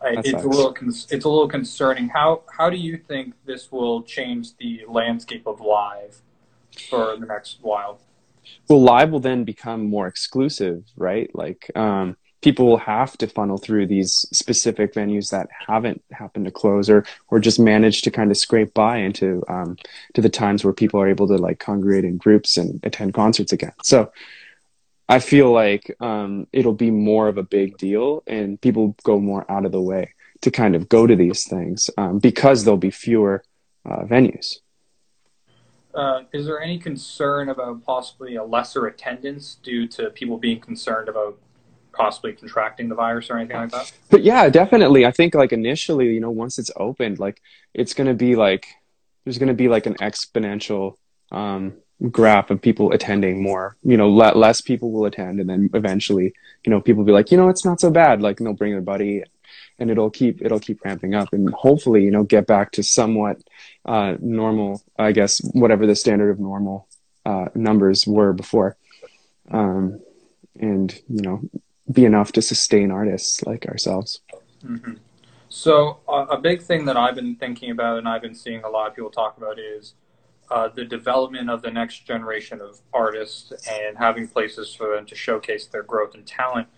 That 0.00 0.18
it's 0.24 0.44
a 0.44 0.46
little 0.48 0.72
con- 0.72 0.88
it's 0.90 1.24
a 1.24 1.28
little 1.28 1.48
concerning. 1.48 2.08
How 2.10 2.42
how 2.56 2.70
do 2.70 2.76
you 2.76 2.96
think 2.96 3.34
this 3.44 3.72
will 3.72 4.02
change 4.02 4.56
the 4.58 4.82
landscape 4.86 5.46
of 5.48 5.60
live 5.60 6.22
for 6.90 7.16
the 7.16 7.26
next 7.26 7.58
while? 7.62 8.00
well 8.68 8.82
live 8.82 9.10
will 9.10 9.20
then 9.20 9.42
become 9.42 9.88
more 9.88 10.06
exclusive 10.06 10.84
right 10.98 11.30
like 11.34 11.70
um, 11.74 12.14
people 12.44 12.66
will 12.66 12.76
have 12.76 13.16
to 13.16 13.26
funnel 13.26 13.56
through 13.56 13.86
these 13.86 14.26
specific 14.30 14.92
venues 14.92 15.30
that 15.30 15.48
haven't 15.66 16.04
happened 16.12 16.44
to 16.44 16.50
close 16.50 16.90
or 16.90 17.02
or 17.28 17.40
just 17.40 17.58
manage 17.58 18.02
to 18.02 18.10
kind 18.10 18.30
of 18.30 18.36
scrape 18.36 18.74
by 18.74 18.98
into 18.98 19.42
um, 19.48 19.78
to 20.12 20.20
the 20.20 20.28
times 20.28 20.62
where 20.62 20.74
people 20.74 21.00
are 21.00 21.08
able 21.08 21.26
to 21.26 21.38
like 21.38 21.58
congregate 21.58 22.04
in 22.04 22.18
groups 22.18 22.58
and 22.58 22.78
attend 22.84 23.14
concerts 23.14 23.52
again. 23.52 23.72
So 23.82 24.12
i 25.06 25.18
feel 25.18 25.52
like 25.52 25.94
um, 26.00 26.46
it'll 26.52 26.80
be 26.86 26.90
more 26.90 27.28
of 27.28 27.36
a 27.36 27.42
big 27.42 27.76
deal 27.76 28.22
and 28.26 28.58
people 28.66 28.96
go 29.02 29.18
more 29.20 29.44
out 29.50 29.66
of 29.66 29.72
the 29.72 29.86
way 29.92 30.14
to 30.40 30.50
kind 30.50 30.74
of 30.74 30.88
go 30.88 31.06
to 31.06 31.16
these 31.16 31.44
things 31.44 31.90
um, 31.98 32.18
because 32.18 32.64
there'll 32.64 32.86
be 32.90 32.90
fewer 32.90 33.42
uh, 33.84 34.02
venues. 34.04 34.60
Uh, 35.94 36.22
is 36.32 36.46
there 36.46 36.60
any 36.60 36.78
concern 36.78 37.50
about 37.50 37.84
possibly 37.84 38.36
a 38.36 38.44
lesser 38.44 38.86
attendance 38.86 39.56
due 39.62 39.86
to 39.86 40.10
people 40.10 40.38
being 40.38 40.60
concerned 40.60 41.08
about 41.08 41.38
possibly 41.94 42.32
contracting 42.32 42.88
the 42.88 42.94
virus 42.94 43.30
or 43.30 43.36
anything 43.38 43.56
like 43.56 43.70
that? 43.70 43.92
but 44.10 44.22
yeah 44.22 44.48
definitely. 44.48 45.06
I 45.06 45.10
think 45.10 45.34
like 45.34 45.52
initially 45.52 46.12
you 46.14 46.20
know 46.20 46.30
once 46.30 46.58
it's 46.58 46.70
opened 46.76 47.18
like 47.18 47.40
it's 47.72 47.94
going 47.94 48.06
to 48.06 48.14
be 48.14 48.36
like 48.36 48.66
there's 49.24 49.38
going 49.38 49.48
to 49.48 49.54
be 49.54 49.68
like 49.68 49.86
an 49.86 49.94
exponential 49.94 50.96
um 51.32 51.74
graph 52.10 52.50
of 52.50 52.60
people 52.60 52.92
attending 52.92 53.42
more. 53.42 53.76
You 53.82 53.96
know 53.96 54.10
le- 54.10 54.36
less 54.36 54.60
people 54.60 54.92
will 54.92 55.06
attend 55.06 55.40
and 55.40 55.48
then 55.48 55.70
eventually 55.74 56.34
you 56.64 56.70
know 56.70 56.80
people 56.80 57.02
will 57.02 57.06
be 57.06 57.12
like 57.12 57.30
you 57.30 57.36
know 57.38 57.48
it's 57.48 57.64
not 57.64 57.80
so 57.80 57.90
bad. 57.90 58.22
Like 58.22 58.38
they'll 58.38 58.52
bring 58.52 58.72
their 58.72 58.80
buddy 58.80 59.22
and 59.78 59.90
it'll 59.90 60.10
keep 60.10 60.42
it'll 60.42 60.60
keep 60.60 60.84
ramping 60.84 61.14
up 61.14 61.32
and 61.32 61.52
hopefully 61.52 62.02
you 62.02 62.10
know 62.10 62.22
get 62.22 62.46
back 62.46 62.72
to 62.72 62.82
somewhat 62.82 63.38
uh 63.84 64.14
normal 64.20 64.82
i 64.98 65.12
guess 65.12 65.38
whatever 65.52 65.86
the 65.86 65.96
standard 65.96 66.30
of 66.30 66.38
normal 66.38 66.88
uh 67.26 67.46
numbers 67.54 68.06
were 68.06 68.32
before. 68.32 68.76
Um 69.50 70.00
and 70.58 70.94
you 71.08 71.22
know 71.22 71.42
be 71.92 72.04
enough 72.04 72.32
to 72.32 72.42
sustain 72.42 72.90
artists 72.90 73.44
like 73.44 73.66
ourselves 73.66 74.20
hmm 74.62 74.94
So 75.48 75.98
uh, 76.08 76.26
a 76.30 76.38
big 76.38 76.62
thing 76.62 76.84
that 76.86 76.96
I've 76.96 77.14
been 77.14 77.36
thinking 77.36 77.70
about 77.70 77.98
and 77.98 78.08
I've 78.08 78.22
been 78.22 78.34
seeing 78.34 78.64
a 78.64 78.68
lot 78.68 78.88
of 78.88 78.96
people 78.96 79.10
talk 79.10 79.36
about 79.36 79.58
is 79.58 79.94
uh, 80.50 80.68
the 80.68 80.84
development 80.84 81.48
of 81.48 81.62
the 81.62 81.70
next 81.70 82.06
generation 82.06 82.60
of 82.60 82.80
artists 82.92 83.52
and 83.70 83.96
having 83.96 84.28
places 84.28 84.74
for 84.74 84.94
them 84.94 85.06
to 85.06 85.14
showcase 85.14 85.66
their 85.66 85.82
growth 85.82 86.14
and 86.14 86.26
talent. 86.26 86.68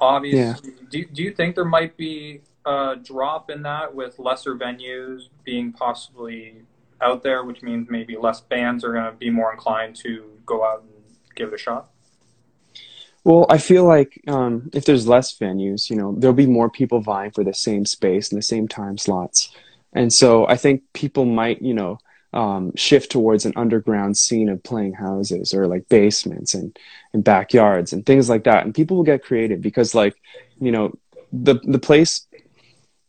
Obviously, 0.00 0.70
yeah. 0.70 0.86
do, 0.90 1.04
do 1.06 1.22
you 1.22 1.32
think 1.32 1.54
there 1.54 1.64
might 1.64 1.96
be 1.96 2.40
a 2.64 2.96
drop 3.02 3.50
in 3.50 3.62
that 3.62 3.94
with 3.94 4.18
lesser 4.18 4.54
venues 4.56 5.28
being 5.44 5.72
possibly 5.72 6.62
out 7.00 7.22
there, 7.22 7.44
which 7.44 7.62
means 7.62 7.88
maybe 7.90 8.16
less 8.16 8.40
bands 8.40 8.84
are 8.84 8.92
going 8.92 9.04
to 9.04 9.12
be 9.12 9.30
more 9.30 9.52
inclined 9.52 9.94
to 9.96 10.30
go 10.46 10.64
out 10.64 10.82
and 10.82 10.90
give 11.34 11.48
it 11.48 11.54
a 11.54 11.58
shot? 11.58 11.90
Well, 13.24 13.46
I 13.48 13.56
feel 13.56 13.84
like 13.84 14.20
um, 14.28 14.70
if 14.74 14.84
there's 14.84 15.08
less 15.08 15.36
venues, 15.38 15.88
you 15.88 15.96
know, 15.96 16.14
there'll 16.18 16.34
be 16.34 16.46
more 16.46 16.68
people 16.68 17.00
vying 17.00 17.30
for 17.30 17.42
the 17.42 17.54
same 17.54 17.86
space 17.86 18.30
and 18.30 18.38
the 18.38 18.42
same 18.42 18.68
time 18.68 18.98
slots. 18.98 19.50
And 19.94 20.12
so 20.12 20.46
I 20.46 20.56
think 20.56 20.82
people 20.92 21.24
might, 21.24 21.62
you 21.62 21.72
know, 21.72 21.98
um, 22.34 22.74
shift 22.76 23.12
towards 23.12 23.46
an 23.46 23.54
underground 23.56 24.18
scene 24.18 24.48
of 24.48 24.62
playing 24.62 24.92
houses 24.92 25.54
or 25.54 25.66
like 25.68 25.88
basements 25.88 26.52
and, 26.52 26.76
and 27.14 27.24
backyards 27.24 27.92
and 27.92 28.04
things 28.04 28.28
like 28.28 28.44
that. 28.44 28.64
And 28.64 28.74
people 28.74 28.96
will 28.96 29.04
get 29.04 29.24
creative 29.24 29.62
because 29.62 29.94
like, 29.94 30.16
you 30.60 30.72
know, 30.72 30.92
the, 31.32 31.54
the 31.62 31.78
place, 31.78 32.26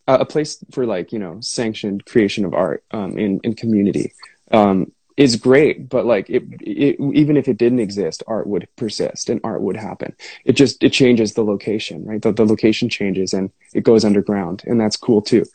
uh, 0.08 0.20
a 0.22 0.26
place 0.26 0.64
for 0.72 0.86
like, 0.86 1.12
you 1.12 1.20
know, 1.20 1.40
sanctioned 1.42 2.06
creation 2.06 2.46
of 2.46 2.54
art 2.54 2.84
um, 2.92 3.18
in, 3.18 3.42
in 3.44 3.56
community 3.56 4.14
um, 4.52 4.92
is 5.18 5.38
great, 5.38 5.88
but 5.88 6.06
like 6.06 6.30
it, 6.30 6.44
it, 6.62 7.00
even 7.14 7.38
if 7.38 7.48
it 7.48 7.58
didn't 7.58 7.80
exist, 7.80 8.22
art 8.28 8.48
would 8.48 8.68
persist 8.76 9.30
and 9.30 9.40
art 9.44 9.62
would 9.62 9.78
happen. 9.78 10.14
It 10.44 10.54
just, 10.54 10.84
it 10.84 10.92
changes 10.92 11.34
the 11.34 11.44
location, 11.44 12.04
right? 12.06 12.22
The, 12.22 12.34
the 12.34 12.46
location 12.46 12.90
changes 12.90 13.34
and 13.34 13.50
it 13.74 13.84
goes 13.84 14.04
underground 14.04 14.64
and 14.66 14.80
that's 14.80 14.98
cool 14.98 15.22
too. 15.22 15.46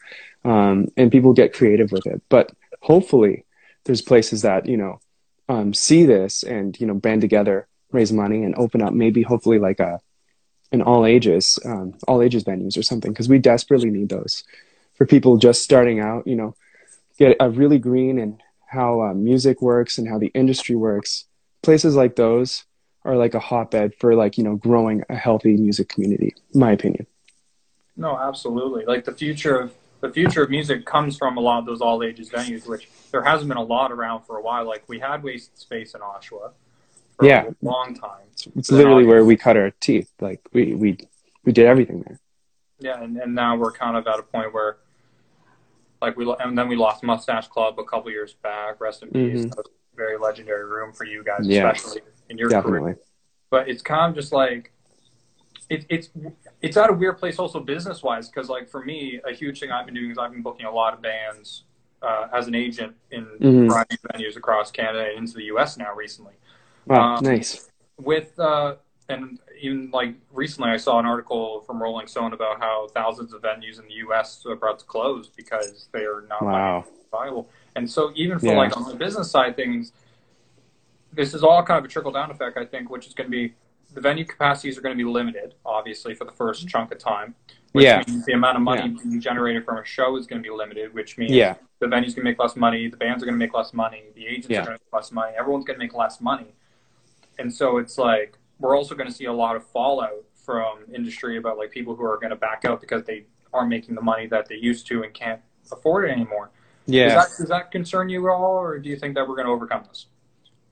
Um, 0.45 0.89
and 0.97 1.13
people 1.13 1.35
get 1.35 1.53
creative 1.53 1.93
with 1.93 2.07
it, 2.07 2.23
but 2.31 2.53
hopefully 2.81 3.45
there's 3.85 4.03
places 4.03 4.43
that 4.43 4.67
you 4.67 4.77
know 4.77 5.01
um, 5.49 5.75
see 5.75 6.05
this 6.05 6.43
and 6.43 6.79
you 6.81 6.87
know 6.87 6.95
band 6.95 7.21
together, 7.21 7.67
raise 7.93 8.13
money, 8.13 8.45
and 8.45 8.55
open 8.57 8.83
up 8.83 8.93
maybe 8.93 9.23
hopefully 9.23 9.59
like 9.59 9.81
a 9.81 10.01
an 10.73 10.83
all 10.83 11.05
ages 11.05 11.59
um, 11.65 11.95
all 12.07 12.23
ages 12.23 12.45
venues 12.45 12.79
or 12.79 12.83
something 12.83 13.13
because 13.13 13.29
we 13.29 13.39
desperately 13.39 13.91
need 13.91 14.09
those 14.09 14.45
for 14.95 15.07
people 15.07 15.37
just 15.37 15.63
starting 15.63 16.01
out. 16.01 16.27
You 16.27 16.37
know, 16.37 16.55
get 17.19 17.37
a 17.41 17.51
really 17.51 17.79
green 17.79 18.19
and 18.19 18.41
how 18.71 19.03
uh, 19.03 19.15
music 19.15 19.61
works 19.61 19.99
and 19.99 20.09
how 20.09 20.19
the 20.19 20.31
industry 20.35 20.77
works. 20.77 21.27
Places 21.63 21.95
like 21.97 22.17
those 22.17 22.65
are 23.05 23.17
like 23.17 23.35
a 23.35 23.41
hotbed 23.41 23.95
for 23.99 24.15
like 24.15 24.39
you 24.39 24.45
know 24.45 24.57
growing 24.57 25.03
a 25.09 25.17
healthy 25.17 25.57
music 25.57 25.89
community. 25.89 26.35
In 26.55 26.61
my 26.61 26.73
opinion. 26.73 27.07
No, 27.97 28.19
absolutely. 28.19 28.85
Like 28.87 29.05
the 29.05 29.13
future 29.13 29.59
of 29.59 29.75
the 30.01 30.11
future 30.11 30.43
of 30.43 30.51
music 30.51 30.87
comes 30.87 31.19
from 31.19 31.37
a 31.37 31.41
lot 31.41 31.59
of 31.59 31.67
those 31.67 31.81
all 31.81 32.03
ages 32.03 32.31
venues, 32.31 32.67
which 32.67 32.89
there 33.11 33.23
hasn't 33.23 33.49
been 33.49 33.59
a 33.59 33.63
lot 33.63 33.93
around 33.93 34.23
for 34.23 34.39
a 34.39 34.43
while. 34.43 34.67
Like 34.67 34.85
we 34.89 34.99
had 34.99 35.23
Wasted 35.23 35.59
Space 35.59 35.95
in 35.95 36.01
Oshawa 36.01 36.53
for 37.17 37.27
yeah. 37.27 37.49
a 37.49 37.55
long 37.61 37.95
time. 37.95 38.23
It's, 38.33 38.49
it's 38.57 38.71
literally 38.71 39.05
where 39.05 39.25
we 39.25 39.37
cut 39.37 39.57
our 39.57 39.71
teeth. 39.81 40.11
Like 40.21 40.41
we 40.53 40.75
we 40.75 40.99
we 41.45 41.53
did 41.53 41.67
everything 41.67 42.03
there. 42.07 42.21
Yeah, 42.79 43.03
and, 43.03 43.17
and 43.19 43.35
now 43.35 43.57
we're 43.57 43.73
kind 43.73 43.97
of 43.97 44.07
at 44.07 44.19
a 44.19 44.23
point 44.23 44.55
where, 44.55 44.79
like 46.01 46.17
we 46.17 46.35
and 46.41 46.57
then 46.57 46.69
we 46.69 46.77
lost 46.77 47.03
Mustache 47.03 47.49
Club 47.49 47.79
a 47.79 47.85
couple 47.85 48.11
years 48.11 48.35
back. 48.35 48.81
Rest 48.81 49.03
in 49.03 49.11
peace. 49.11 49.47
Mm-hmm. 49.47 49.61
very 49.95 50.19
legendary 50.19 50.65
room 50.65 50.93
for 50.93 51.05
you 51.05 51.23
guys, 51.23 51.47
yeah, 51.47 51.71
especially 51.71 52.03
in 52.29 52.39
your 52.39 52.49
definitely. 52.49 52.81
career. 52.81 52.99
But 53.51 53.69
it's 53.69 53.83
kind 53.83 54.11
of 54.11 54.15
just 54.15 54.33
like 54.33 54.73
it, 55.69 55.87
it's 55.89 56.11
it's 56.63 56.77
at 56.77 56.91
a 56.91 56.93
weird 56.93 57.19
place 57.19 57.39
also 57.39 57.61
business 57.61 58.03
wise 58.03 58.29
because 58.29 58.49
like 58.49 58.69
for 58.69 58.85
me 58.85 59.21
a 59.29 59.33
huge 59.33 59.61
thing 59.61 59.71
I've 59.71 59.87
been 59.87 59.95
doing 59.95 60.11
is 60.11 60.19
I've 60.19 60.33
been 60.33 60.43
booking 60.43 60.67
a 60.67 60.71
lot 60.71 60.95
of 60.95 61.03
bands 61.03 61.65
uh, 62.03 62.29
as 62.33 62.47
an 62.47 62.55
agent 62.55 62.95
in 63.11 63.25
mm-hmm. 63.25 63.69
variety 63.69 63.97
of 63.97 64.11
venues 64.11 64.37
across 64.37 64.71
Canada 64.71 65.09
and 65.11 65.19
into 65.19 65.35
the 65.35 65.45
U.S. 65.45 65.77
now 65.77 65.95
recently. 65.95 66.35
Wow, 66.87 67.17
um, 67.17 67.25
nice. 67.25 67.69
With 67.99 68.39
uh, 68.39 68.77
and 69.09 69.39
even 69.61 69.91
like 69.93 70.15
recently, 70.33 70.71
I 70.71 70.77
saw 70.77 70.99
an 70.99 71.07
article 71.07 71.63
from 71.67 71.83
Rolling 71.83 72.07
Stone 72.07 72.33
about 72.33 72.61
how 72.61 72.89
thousands 72.95 73.33
of 73.33 73.43
venues 73.43 73.79
in 73.79 73.87
the 73.87 73.95
U.S. 73.95 74.45
are 74.47 74.53
about 74.53 74.79
to 74.81 74.85
close 74.85 75.29
because 75.29 75.89
they 75.93 76.05
are 76.05 76.25
not 76.29 76.43
wow. 76.43 76.85
viable. 77.11 77.49
And 77.77 77.91
so, 77.91 78.13
even 78.15 78.39
for 78.39 78.47
yeah. 78.47 78.59
like 78.59 78.77
on 78.77 78.89
the 78.89 78.95
business 78.95 79.31
side 79.31 79.57
things, 79.57 79.93
this 81.13 81.35
is 81.35 81.43
all 81.43 81.63
kind 81.63 81.79
of 81.79 81.85
a 81.85 81.89
trickle 81.89 82.13
down 82.13 82.31
effect, 82.31 82.57
I 82.57 82.65
think, 82.65 82.91
which 82.91 83.07
is 83.07 83.15
going 83.15 83.31
to 83.31 83.31
be 83.31 83.55
the 83.93 84.01
venue 84.01 84.25
capacities 84.25 84.79
are 84.79 84.81
going 84.81 84.97
to 84.97 85.05
be 85.05 85.09
limited, 85.09 85.55
obviously, 85.65 86.15
for 86.15 86.25
the 86.25 86.33
first 86.33 86.69
chunk 86.69 86.93
of 86.93 86.99
time. 86.99 87.35
Which 87.73 87.85
yeah. 87.85 88.03
means 88.07 88.25
the 88.25 88.33
amount 88.33 88.57
of 88.57 88.63
money 88.63 88.83
yeah. 88.83 89.03
being 89.03 89.21
generated 89.21 89.65
from 89.65 89.79
a 89.79 89.85
show 89.85 90.17
is 90.17 90.27
going 90.27 90.43
to 90.43 90.47
be 90.47 90.53
limited, 90.53 90.93
which 90.93 91.17
means 91.19 91.31
yeah. 91.31 91.55
the 91.79 91.87
venue's 91.87 92.15
going 92.15 92.25
to 92.25 92.31
make 92.31 92.39
less 92.41 92.57
money, 92.57 92.89
the 92.89 92.97
bands 92.97 93.23
are 93.23 93.27
going 93.27 93.39
to 93.39 93.39
make 93.39 93.55
less 93.55 93.73
money, 93.73 94.03
the 94.17 94.27
agents 94.27 94.49
yeah. 94.51 94.63
are 94.63 94.65
going 94.65 94.79
to 94.79 94.85
make 94.85 94.93
less 94.93 95.13
money, 95.13 95.33
everyone's 95.39 95.65
going 95.65 95.79
to 95.79 95.85
make 95.85 95.95
less 95.95 96.21
money. 96.21 96.49
And 97.39 97.55
so 97.55 97.79
it's 97.79 97.97
like 97.97 98.40
we're 98.61 98.77
also 98.77 98.95
going 98.95 99.09
to 99.09 99.15
see 99.15 99.25
a 99.25 99.33
lot 99.33 99.57
of 99.57 99.67
fallout 99.67 100.25
from 100.35 100.79
industry 100.95 101.37
about 101.37 101.59
like 101.59 101.71
people 101.71 101.97
who 101.97 102.05
are 102.05 102.17
going 102.17 102.31
to 102.31 102.37
back 102.37 102.65
out 102.65 102.81
because 102.81 103.05
they 103.05 103.25
aren't 103.53 103.69
making 103.69 103.95
the 103.95 104.03
money 104.03 104.27
that 104.27 104.47
they 104.49 104.55
used 104.55 104.87
to 104.87 105.03
and 105.03 105.13
can't 105.13 105.41
afford 105.73 106.09
it 106.09 106.13
anymore. 106.13 106.51
Yeah. 106.87 107.15
Does 107.15 107.15
that, 107.15 107.43
does 107.43 107.49
that 107.49 107.71
concern 107.71 108.09
you 108.09 108.27
at 108.29 108.33
all, 108.33 108.59
or 108.59 108.79
do 108.79 108.89
you 108.89 108.97
think 108.97 109.15
that 109.15 109.29
we're 109.29 109.37
going 109.37 109.47
to 109.47 109.53
overcome 109.53 109.85
this? 109.89 110.07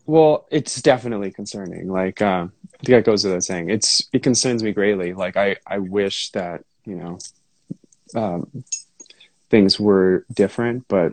Well, 0.07 0.47
it's 0.51 0.81
definitely 0.81 1.31
concerning. 1.31 1.89
Like, 1.89 2.23
uh, 2.23 2.47
I 2.47 2.85
think 2.85 2.97
that 2.97 3.05
goes 3.05 3.25
without 3.25 3.45
saying. 3.45 3.69
It's 3.69 4.09
it 4.13 4.23
concerns 4.23 4.63
me 4.63 4.73
greatly. 4.73 5.13
Like, 5.13 5.37
I 5.37 5.57
I 5.67 5.79
wish 5.79 6.31
that 6.31 6.65
you 6.87 6.97
know 6.97 7.19
um, 8.15 8.65
things 9.51 9.79
were 9.79 10.25
different, 10.33 10.89
but 10.89 11.13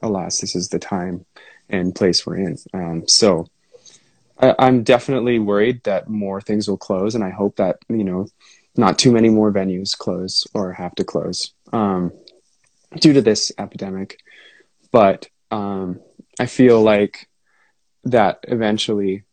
alas, 0.00 0.38
this 0.38 0.54
is 0.54 0.68
the 0.68 0.78
time 0.78 1.26
and 1.68 1.94
place 1.94 2.24
we're 2.24 2.36
in. 2.36 2.56
Um, 2.72 3.08
so 3.08 3.46
I, 4.40 4.54
I'm 4.58 4.82
definitely 4.82 5.38
worried 5.38 5.84
that 5.84 6.08
more 6.08 6.40
things 6.40 6.68
will 6.68 6.76
close, 6.76 7.14
and 7.14 7.24
I 7.24 7.30
hope 7.30 7.56
that 7.56 7.78
you 7.88 8.04
know 8.04 8.26
not 8.76 8.98
too 8.98 9.12
many 9.12 9.28
more 9.28 9.52
venues 9.52 9.96
close 9.96 10.46
or 10.54 10.72
have 10.72 10.94
to 10.96 11.04
close 11.04 11.52
um, 11.72 12.12
due 12.98 13.12
to 13.12 13.22
this 13.22 13.52
epidemic. 13.58 14.18
But 14.92 15.28
um, 15.50 16.00
I 16.38 16.46
feel 16.46 16.80
like 16.80 17.28
that 18.04 18.40
eventually 18.48 19.24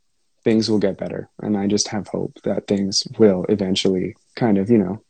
things 0.43 0.69
will 0.69 0.79
get 0.79 0.97
better. 0.97 1.29
And 1.41 1.57
I 1.57 1.67
just 1.67 1.89
have 1.89 2.07
hope 2.07 2.39
that 2.43 2.67
things 2.67 3.07
will 3.17 3.45
eventually 3.49 4.15
kind 4.35 4.57
of, 4.57 4.69
you 4.69 4.77
know, 4.77 5.01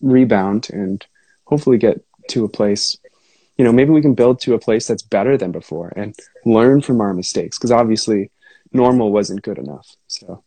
rebound 0.00 0.68
and 0.72 1.04
hopefully 1.44 1.78
get 1.78 2.00
to 2.30 2.44
a 2.44 2.48
place, 2.48 2.96
you 3.56 3.64
know, 3.64 3.72
maybe 3.72 3.90
we 3.90 4.02
can 4.02 4.14
build 4.14 4.40
to 4.40 4.54
a 4.54 4.58
place 4.58 4.86
that's 4.86 5.02
better 5.02 5.36
than 5.36 5.52
before 5.52 5.92
and 5.96 6.14
learn 6.44 6.80
from 6.80 7.00
our 7.00 7.14
mistakes. 7.14 7.58
Cause 7.58 7.70
obviously 7.70 8.30
normal 8.72 9.12
wasn't 9.12 9.42
good 9.42 9.58
enough. 9.58 9.96
So. 10.06 10.44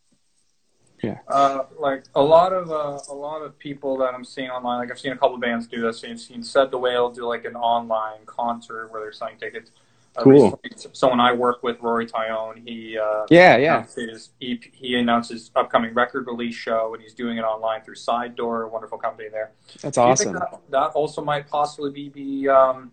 Yeah. 1.02 1.18
Uh, 1.26 1.64
like 1.80 2.04
a 2.14 2.22
lot 2.22 2.52
of 2.52 2.70
uh, 2.70 3.00
a 3.10 3.14
lot 3.14 3.42
of 3.42 3.58
people 3.58 3.98
that 3.98 4.14
I'm 4.14 4.24
seeing 4.24 4.50
online, 4.50 4.78
like 4.78 4.90
I've 4.92 5.00
seen 5.00 5.10
a 5.10 5.16
couple 5.16 5.36
bands 5.38 5.66
do 5.66 5.82
this. 5.82 6.04
I've 6.04 6.20
seen 6.20 6.44
Said 6.44 6.70
the 6.70 6.78
Whale 6.78 7.10
do 7.10 7.26
like 7.26 7.44
an 7.44 7.56
online 7.56 8.24
concert 8.24 8.88
where 8.92 9.02
they're 9.02 9.12
selling 9.12 9.36
tickets. 9.36 9.72
Uh, 10.14 10.22
cool. 10.24 10.60
someone 10.92 11.20
I 11.20 11.32
work 11.32 11.62
with, 11.62 11.80
Rory 11.80 12.06
Tyone, 12.06 12.62
he 12.68 12.98
uh, 12.98 13.24
yeah 13.30 13.56
yeah 13.56 13.86
his, 13.96 14.30
he, 14.38 14.60
he 14.72 14.94
announced 14.96 15.30
his 15.30 15.50
upcoming 15.56 15.94
record 15.94 16.26
release 16.26 16.54
show, 16.54 16.92
and 16.92 17.02
he's 17.02 17.14
doing 17.14 17.38
it 17.38 17.42
online 17.42 17.82
through 17.82 17.94
Side 17.94 18.36
Door, 18.36 18.64
a 18.64 18.68
wonderful 18.68 18.98
company 18.98 19.28
there. 19.30 19.52
That's 19.80 19.96
awesome. 19.96 20.34
That, 20.34 20.60
that, 20.68 20.90
also 20.90 21.24
might 21.24 21.48
possibly 21.48 21.90
be, 21.90 22.10
be 22.10 22.48
um, 22.48 22.92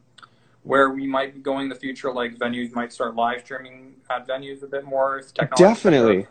where 0.69 0.91
we 0.91 1.07
might 1.07 1.33
be 1.33 1.39
going 1.39 1.63
in 1.63 1.69
the 1.69 1.75
future. 1.75 2.13
Like 2.13 2.37
venues 2.37 2.73
might 2.73 2.93
start 2.93 3.15
live 3.15 3.41
streaming 3.43 3.95
at 4.09 4.27
venues 4.27 4.61
a 4.61 4.67
bit 4.67 4.85
more. 4.85 5.23
Definitely. 5.55 6.27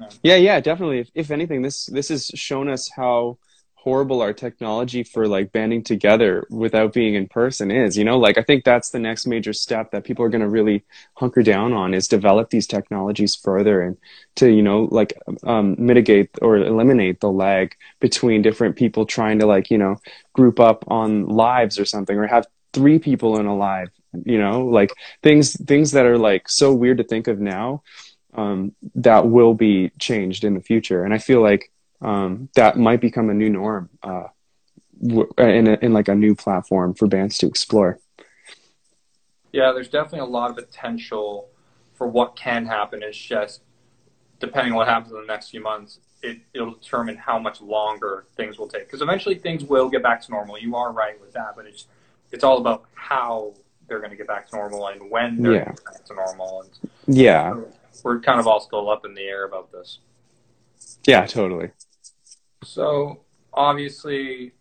Yeah. 0.00 0.08
yeah, 0.24 0.36
yeah, 0.36 0.60
definitely. 0.60 0.98
If, 0.98 1.10
if 1.14 1.30
anything, 1.30 1.62
this 1.62 1.86
this 1.86 2.08
has 2.08 2.26
shown 2.34 2.68
us 2.68 2.90
how 2.90 3.38
horrible 3.76 4.20
our 4.20 4.32
technology 4.32 5.04
for 5.04 5.28
like 5.28 5.52
banding 5.52 5.84
together 5.84 6.44
without 6.50 6.92
being 6.92 7.14
in 7.14 7.28
person 7.28 7.70
is 7.70 7.96
you 7.96 8.02
know 8.02 8.18
like 8.18 8.36
i 8.36 8.42
think 8.42 8.64
that's 8.64 8.90
the 8.90 8.98
next 8.98 9.28
major 9.28 9.52
step 9.52 9.92
that 9.92 10.02
people 10.02 10.24
are 10.24 10.28
going 10.28 10.40
to 10.40 10.48
really 10.48 10.82
hunker 11.14 11.40
down 11.40 11.72
on 11.72 11.94
is 11.94 12.08
develop 12.08 12.50
these 12.50 12.66
technologies 12.66 13.36
further 13.36 13.80
and 13.80 13.96
to 14.34 14.50
you 14.50 14.60
know 14.60 14.88
like 14.90 15.12
um, 15.44 15.76
mitigate 15.78 16.30
or 16.42 16.56
eliminate 16.56 17.20
the 17.20 17.30
lag 17.30 17.76
between 18.00 18.42
different 18.42 18.74
people 18.74 19.06
trying 19.06 19.38
to 19.38 19.46
like 19.46 19.70
you 19.70 19.78
know 19.78 19.94
group 20.32 20.58
up 20.58 20.84
on 20.88 21.24
lives 21.28 21.78
or 21.78 21.84
something 21.84 22.18
or 22.18 22.26
have 22.26 22.44
three 22.76 22.98
people 22.98 23.38
in 23.40 23.46
a 23.46 23.56
live 23.68 23.90
you 24.24 24.38
know 24.38 24.66
like 24.78 24.92
things 25.22 25.46
things 25.64 25.88
that 25.92 26.06
are 26.06 26.18
like 26.18 26.48
so 26.48 26.68
weird 26.82 26.98
to 26.98 27.04
think 27.04 27.26
of 27.26 27.38
now 27.40 27.82
um, 28.34 28.72
that 28.94 29.26
will 29.26 29.54
be 29.54 29.90
changed 29.98 30.44
in 30.44 30.54
the 30.54 30.64
future 30.70 31.04
and 31.04 31.12
i 31.12 31.18
feel 31.28 31.42
like 31.50 31.70
um, 32.00 32.48
that 32.54 32.76
might 32.76 33.00
become 33.00 33.30
a 33.30 33.34
new 33.34 33.50
norm 33.50 33.88
uh, 34.02 34.28
in, 35.02 35.66
a, 35.68 35.78
in 35.82 35.92
like 35.92 36.08
a 36.08 36.14
new 36.14 36.34
platform 36.34 36.94
for 36.94 37.06
bands 37.06 37.38
to 37.38 37.46
explore. 37.46 37.98
Yeah, 39.52 39.72
there's 39.72 39.88
definitely 39.88 40.20
a 40.20 40.24
lot 40.30 40.50
of 40.50 40.56
potential 40.56 41.48
for 41.94 42.06
what 42.06 42.36
can 42.36 42.66
happen. 42.66 43.02
It's 43.02 43.16
just 43.16 43.62
depending 44.38 44.72
on 44.72 44.76
what 44.76 44.88
happens 44.88 45.12
in 45.12 45.20
the 45.20 45.26
next 45.26 45.50
few 45.50 45.62
months, 45.62 46.00
it, 46.22 46.40
it'll 46.52 46.74
determine 46.74 47.16
how 47.16 47.38
much 47.38 47.60
longer 47.60 48.26
things 48.36 48.58
will 48.58 48.68
take. 48.68 48.86
Because 48.86 49.00
eventually 49.00 49.36
things 49.36 49.64
will 49.64 49.88
get 49.88 50.02
back 50.02 50.20
to 50.22 50.30
normal. 50.30 50.58
You 50.58 50.76
are 50.76 50.92
right 50.92 51.18
with 51.20 51.32
that, 51.32 51.54
but 51.56 51.66
it's 51.66 51.86
it's 52.32 52.44
all 52.44 52.58
about 52.58 52.84
how 52.94 53.54
they're 53.88 53.98
going 53.98 54.10
to 54.10 54.16
get 54.16 54.26
back 54.26 54.48
to 54.50 54.56
normal 54.56 54.88
and 54.88 55.10
when 55.10 55.42
they're 55.42 55.52
Yeah. 55.52 55.64
going 55.64 55.76
to 55.76 55.82
get 55.82 55.92
back 55.92 56.04
to 56.06 56.14
normal. 56.14 56.62
And 56.62 56.90
Yeah, 57.16 57.54
we're 58.02 58.20
kind 58.20 58.40
of 58.40 58.46
all 58.46 58.60
still 58.60 58.90
up 58.90 59.04
in 59.04 59.14
the 59.14 59.22
air 59.22 59.44
about 59.44 59.70
this. 59.72 59.98
yeah, 61.06 61.24
totally. 61.26 61.70
So 62.64 63.20
obviously, 63.52 64.52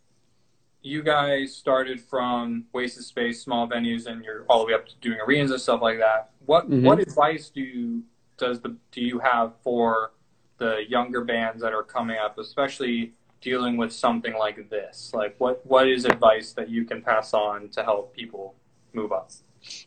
you 0.82 1.02
guys 1.02 1.56
started 1.56 2.00
from 2.00 2.66
wasted 2.72 3.04
space, 3.04 3.42
small 3.42 3.68
venues, 3.68 4.06
and 4.06 4.24
you're 4.24 4.46
all 4.48 4.60
the 4.60 4.66
way 4.68 4.74
up 4.74 4.88
to 4.88 4.94
doing 5.02 5.18
arenas 5.26 5.52
and 5.52 5.60
stuff 5.60 5.82
like 5.82 5.98
that. 5.98 6.30
What 6.46 6.70
Mhm. 6.70 6.84
what 6.84 7.00
advice 7.00 7.50
do 7.50 7.62
you 7.62 8.04
does 8.38 8.60
the 8.62 8.76
do 8.92 9.02
you 9.02 9.18
have 9.20 9.54
for 9.64 10.12
the 10.58 10.86
younger 10.88 11.24
bands 11.24 11.62
that 11.62 11.74
are 11.74 11.84
coming 11.84 12.18
up, 12.18 12.38
especially 12.38 13.14
dealing 13.42 13.78
with 13.78 13.92
something 13.92 14.34
like 14.34 14.70
this? 14.70 15.12
Like, 15.14 15.36
what 15.38 15.66
what 15.66 15.88
is 15.88 16.06
advice 16.06 16.54
that 16.54 16.70
you 16.70 16.86
can 16.86 17.02
pass 17.02 17.34
on 17.34 17.70
to 17.70 17.84
help 17.84 18.16
people 18.16 18.56
move 18.94 19.12
up? 19.12 19.32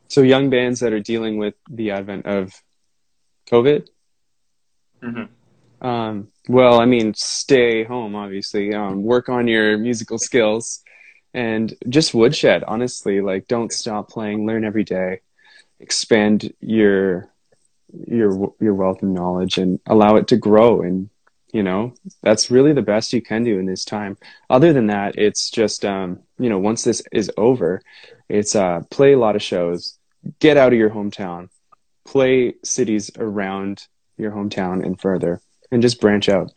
So 0.08 0.22
young 0.22 0.50
bands 0.50 0.80
that 0.80 0.92
are 0.92 1.00
dealing 1.00 1.38
with 1.38 1.54
the 1.70 1.92
advent 1.92 2.26
of 2.26 2.52
COVID. 3.50 3.88
Mm-hmm. 5.02 5.86
Um, 5.86 6.28
well, 6.48 6.80
I 6.80 6.86
mean, 6.86 7.14
stay 7.14 7.84
home, 7.84 8.16
obviously. 8.16 8.74
Um, 8.74 9.02
work 9.02 9.28
on 9.28 9.46
your 9.46 9.78
musical 9.78 10.18
skills, 10.18 10.82
and 11.34 11.74
just 11.88 12.14
woodshed. 12.14 12.64
Honestly, 12.66 13.20
like 13.20 13.46
don't 13.46 13.72
stop 13.72 14.10
playing. 14.10 14.46
Learn 14.46 14.64
every 14.64 14.84
day. 14.84 15.20
Expand 15.80 16.52
your 16.60 17.30
your 18.06 18.52
your 18.60 18.74
wealth 18.74 19.02
of 19.02 19.08
knowledge 19.08 19.58
and 19.58 19.80
allow 19.86 20.16
it 20.16 20.28
to 20.28 20.36
grow. 20.36 20.82
And 20.82 21.10
you 21.52 21.62
know 21.62 21.94
that's 22.22 22.50
really 22.50 22.72
the 22.72 22.82
best 22.82 23.12
you 23.12 23.22
can 23.22 23.44
do 23.44 23.58
in 23.58 23.66
this 23.66 23.84
time. 23.84 24.16
Other 24.50 24.72
than 24.72 24.86
that, 24.88 25.16
it's 25.18 25.50
just 25.50 25.84
um, 25.84 26.20
you 26.38 26.48
know 26.48 26.58
once 26.58 26.84
this 26.84 27.02
is 27.12 27.30
over, 27.36 27.82
it's 28.28 28.54
uh, 28.54 28.80
play 28.90 29.12
a 29.12 29.18
lot 29.18 29.36
of 29.36 29.42
shows. 29.42 29.98
Get 30.40 30.56
out 30.56 30.72
of 30.72 30.78
your 30.78 30.90
hometown. 30.90 31.48
Play 32.04 32.54
cities 32.64 33.10
around 33.18 33.86
your 34.16 34.32
hometown 34.32 34.84
and 34.84 35.00
further 35.00 35.40
and 35.70 35.82
just 35.82 36.00
branch 36.00 36.28
out. 36.28 36.52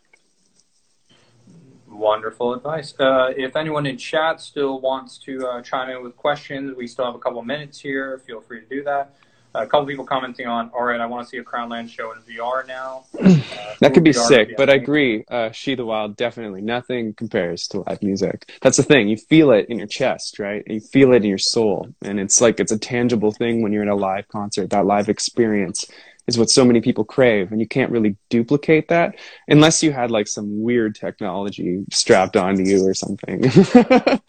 Wonderful 1.88 2.54
advice. 2.54 2.94
Uh, 3.00 3.32
if 3.38 3.56
anyone 3.56 3.86
in 3.86 3.98
chat 3.98 4.42
still 4.42 4.82
wants 4.82 5.18
to 5.20 5.46
uh, 5.48 5.62
chime 5.62 5.90
in 5.90 6.02
with 6.02 6.16
questions, 6.16 6.76
we 6.76 6.88
still 6.88 7.06
have 7.06 7.16
a 7.16 7.20
couple 7.20 7.42
minutes 7.44 7.80
here. 7.80 8.18
Feel 8.26 8.42
free 8.42 8.62
to 8.62 8.66
do 8.66 8.84
that. 8.84 9.14
A 9.54 9.68
couple 9.68 9.86
people 9.86 10.06
commenting 10.06 10.48
on, 10.48 10.70
all 10.70 10.84
right, 10.84 11.00
I 11.00 11.06
want 11.06 11.26
to 11.26 11.30
see 11.30 11.38
a 11.38 11.44
Crownland 11.44 11.90
show 11.90 12.14
in 12.14 12.20
VR 12.22 12.68
now. 12.68 13.06
Uh, 13.62 13.76
That 13.80 13.94
could 13.94 14.04
be 14.04 14.12
VR 14.12 14.28
sick, 14.28 14.58
but 14.58 14.70
I 14.70 14.76
agree. 14.76 15.24
Uh, 15.30 15.52
she 15.52 15.76
the 15.76 15.86
Wild, 15.86 16.16
definitely. 16.16 16.62
Nothing 16.62 17.14
compares 17.14 17.68
to 17.70 17.80
live 17.82 18.02
music. 18.04 18.50
That's 18.62 18.78
the 18.78 18.84
thing. 18.84 19.08
You 19.10 19.18
feel 19.18 19.52
it 19.52 19.68
in 19.70 19.78
your 19.80 19.88
chest, 19.88 20.40
right? 20.40 20.64
You 20.68 20.80
feel 20.80 21.14
it 21.14 21.18
in 21.18 21.30
your 21.30 21.38
soul. 21.38 21.90
And 22.04 22.20
it's 22.20 22.42
like 22.42 22.60
it's 22.60 22.72
a 22.72 22.78
tangible 22.78 23.32
thing 23.32 23.62
when 23.62 23.74
you're 23.74 23.84
in 23.84 23.90
a 23.90 23.96
live 23.96 24.28
concert. 24.28 24.70
That 24.70 24.86
live 24.86 25.10
experience 25.10 25.86
is 26.28 26.38
what 26.38 26.50
so 26.50 26.64
many 26.64 26.82
people 26.82 27.04
crave. 27.04 27.52
And 27.52 27.60
you 27.60 27.68
can't 27.68 27.92
really 27.92 28.16
duplicate 28.30 28.88
that 28.90 29.16
unless 29.48 29.82
you 29.82 29.92
had 29.92 30.12
like 30.12 30.28
some 30.28 30.62
weird 30.62 30.96
technology 30.96 31.84
strapped 31.92 32.38
onto 32.38 32.64
you 32.64 32.86
or 32.86 32.94
something. 32.94 33.44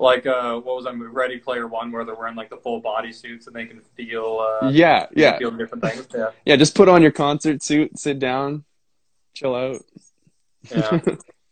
Like, 0.00 0.24
uh, 0.24 0.54
what 0.54 0.76
was 0.76 0.86
movie, 0.86 1.12
Ready 1.12 1.38
Player 1.38 1.66
One, 1.66 1.92
where 1.92 2.06
they're 2.06 2.14
wearing 2.14 2.34
like 2.34 2.48
the 2.48 2.56
full 2.56 2.80
body 2.80 3.12
suits 3.12 3.46
and 3.46 3.54
they 3.54 3.66
can 3.66 3.82
feel, 3.96 4.38
uh, 4.62 4.70
yeah, 4.70 5.06
yeah. 5.14 5.36
feel 5.36 5.50
different 5.50 5.84
things. 5.84 6.08
Yeah. 6.14 6.30
Yeah, 6.46 6.56
just 6.56 6.74
put 6.74 6.88
on 6.88 7.02
your 7.02 7.10
concert 7.10 7.62
suit, 7.62 7.98
sit 7.98 8.18
down, 8.18 8.64
chill 9.34 9.54
out. 9.54 9.82
Yeah. 10.70 11.00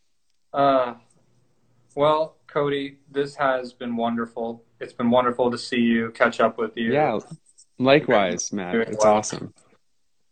uh, 0.54 0.94
well, 1.94 2.36
Cody, 2.46 2.96
this 3.10 3.36
has 3.36 3.74
been 3.74 3.96
wonderful. 3.96 4.64
It's 4.80 4.94
been 4.94 5.10
wonderful 5.10 5.50
to 5.50 5.58
see 5.58 5.80
you, 5.80 6.10
catch 6.12 6.40
up 6.40 6.56
with 6.56 6.74
you. 6.74 6.90
Yeah. 6.90 7.18
Likewise, 7.78 8.50
Matt. 8.50 8.74
It's 8.76 9.04
well. 9.04 9.16
awesome. 9.16 9.52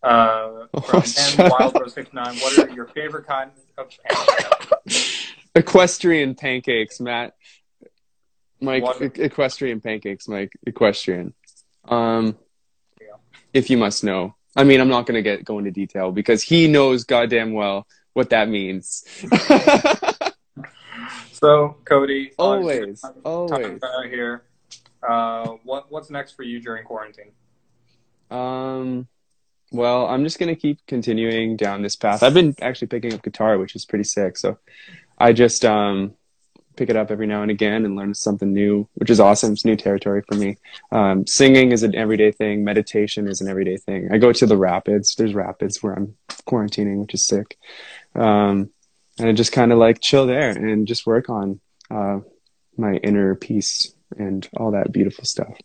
Uh, 0.03 0.67
Oh, 0.75 0.81
from 0.81 1.45
up. 1.47 1.61
Wild 1.61 1.77
Rose 1.81 1.95
69, 1.95 2.37
what 2.37 2.59
are 2.59 2.71
your 2.71 2.87
favorite 2.87 3.27
kind 3.27 3.51
of 3.77 3.91
pancakes? 4.05 5.35
Equestrian 5.55 6.35
pancakes, 6.35 7.01
Matt. 7.01 7.35
Mike, 8.61 8.85
e- 9.01 9.23
equestrian 9.23 9.81
pancakes, 9.81 10.29
Mike. 10.29 10.53
Equestrian. 10.67 11.35
Um, 11.85 12.37
Yeah. 13.01 13.09
if 13.53 13.69
you 13.71 13.77
must 13.77 14.03
know. 14.05 14.35
I 14.57 14.65
mean, 14.65 14.81
I'm 14.81 14.89
not 14.89 15.05
going 15.07 15.17
to 15.17 15.23
get 15.23 15.45
go 15.45 15.59
into 15.59 15.71
detail 15.71 16.11
because 16.13 16.43
he 16.43 16.67
knows 16.67 17.05
goddamn 17.05 17.53
well 17.53 17.87
what 18.15 18.31
that 18.31 18.49
means. 18.49 19.05
So, 21.33 21.77
Cody, 21.85 22.33
always, 22.39 23.05
obviously, 23.05 23.21
always. 23.25 23.81
time 23.81 24.09
here. 24.09 24.45
Uh, 25.07 25.51
what 25.65 25.93
what's 25.93 26.09
next 26.09 26.33
for 26.33 26.43
you 26.45 26.61
during 26.61 26.85
quarantine? 26.85 27.33
Um, 28.31 29.07
well, 29.71 30.07
I'm 30.07 30.25
just 30.25 30.39
gonna 30.39 30.57
keep 30.57 30.79
continuing 30.87 31.57
down 31.59 31.83
this 31.83 31.95
path. 31.95 32.23
I've 32.23 32.33
been 32.33 32.55
actually 32.63 32.89
picking 32.89 33.13
up 33.13 33.23
guitar, 33.23 33.59
which 33.59 33.77
is 33.77 33.85
pretty 33.85 34.05
sick. 34.05 34.39
So 34.39 34.59
I 35.19 35.35
just 35.35 35.63
um 35.67 36.15
pick 36.77 36.91
it 36.91 36.97
up 36.97 37.11
every 37.11 37.27
now 37.27 37.43
and 37.43 37.51
again 37.51 37.85
and 37.85 37.97
learn 37.97 38.15
something 38.15 38.53
new, 38.53 38.89
which 38.95 39.11
is 39.11 39.21
awesome. 39.21 39.53
It's 39.53 39.65
new 39.65 39.77
territory 39.77 40.23
for 40.29 40.37
me. 40.37 40.59
Um, 40.93 41.27
singing 41.27 41.73
is 41.73 41.83
an 41.83 41.95
everyday 41.95 42.33
thing. 42.33 42.65
Meditation 42.65 43.29
is 43.29 43.41
an 43.41 43.49
everyday 43.49 43.77
thing. 43.77 44.09
I 44.13 44.19
go 44.19 44.33
to 44.33 44.47
the 44.47 44.57
rapids. 44.57 45.15
There's 45.15 45.35
rapids 45.35 45.83
where 45.83 45.95
I'm 45.95 46.17
quarantining, 46.47 47.01
which 47.01 47.15
is 47.15 47.25
sick. 47.25 47.57
Um, 48.15 48.71
and 49.19 49.29
I 49.29 49.33
just 49.33 49.53
kind 49.53 49.73
of 49.73 49.79
like 49.79 50.01
chill 50.01 50.27
there 50.27 50.51
and 50.51 50.87
just 50.87 51.07
work 51.07 51.29
on 51.31 51.61
uh, 51.91 52.21
my 52.77 52.95
inner 52.97 53.35
peace 53.35 53.93
and 54.19 54.49
all 54.57 54.73
that 54.73 54.93
beautiful 54.93 55.25
stuff. 55.25 55.57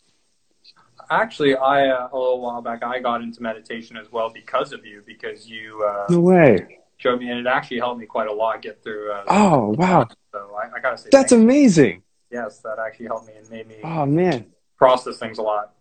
Actually, 1.09 1.55
I 1.55 1.89
uh, 1.89 2.07
a 2.11 2.17
little 2.17 2.39
while 2.39 2.61
back 2.61 2.83
I 2.83 2.99
got 2.99 3.21
into 3.21 3.43
meditation 3.43 3.97
as 3.97 4.09
well 4.11 4.29
because 4.33 4.71
of 4.71 4.85
you, 4.85 5.03
because 5.05 5.45
you 5.45 5.83
uh, 5.85 6.05
No 6.09 6.21
way. 6.21 6.80
Showed 7.01 7.19
me, 7.19 7.29
and 7.29 7.39
it 7.39 7.47
actually 7.47 7.77
helped 7.79 7.99
me 7.99 8.05
quite 8.05 8.27
a 8.27 8.33
lot 8.33 8.61
get 8.61 8.83
through. 8.83 9.11
Uh, 9.11 9.23
Oh 9.27 9.69
wow, 9.77 10.07
So 10.33 10.55
I, 10.55 10.77
I 10.77 10.79
gotta 10.81 10.97
say, 10.97 11.09
that's 11.11 11.31
amazing. 11.31 12.03
yes, 12.31 12.59
that 12.59 12.77
actually 12.79 13.07
helped 13.07 13.27
me 13.27 13.33
and 13.37 13.49
made 13.49 13.67
me 13.67 13.75
Oh 13.83 14.05
man. 14.05 14.45
process 14.77 15.17
things 15.17 15.37
a 15.37 15.41
lot 15.41 15.73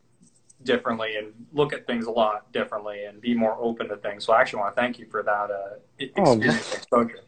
differently 0.65 1.17
and 1.17 1.33
look 1.53 1.73
at 1.73 1.87
things 1.87 2.07
a 2.07 2.11
lot 2.11 2.53
differently 2.53 3.05
and 3.05 3.21
be 3.21 3.35
more 3.35 3.57
open 3.61 3.89
to 3.89 3.97
things. 3.97 4.25
So 4.25 4.33
I 4.33 4.41
actually 4.41 4.61
want 4.61 4.77
to 4.77 4.81
thank 4.81 4.99
you 4.99 5.07
for 5.11 5.23
that 5.23 5.51
uh, 5.51 5.77
e- 5.99 6.11
Oh, 6.17 6.33
experience 6.35 6.73
exposure. 6.75 7.21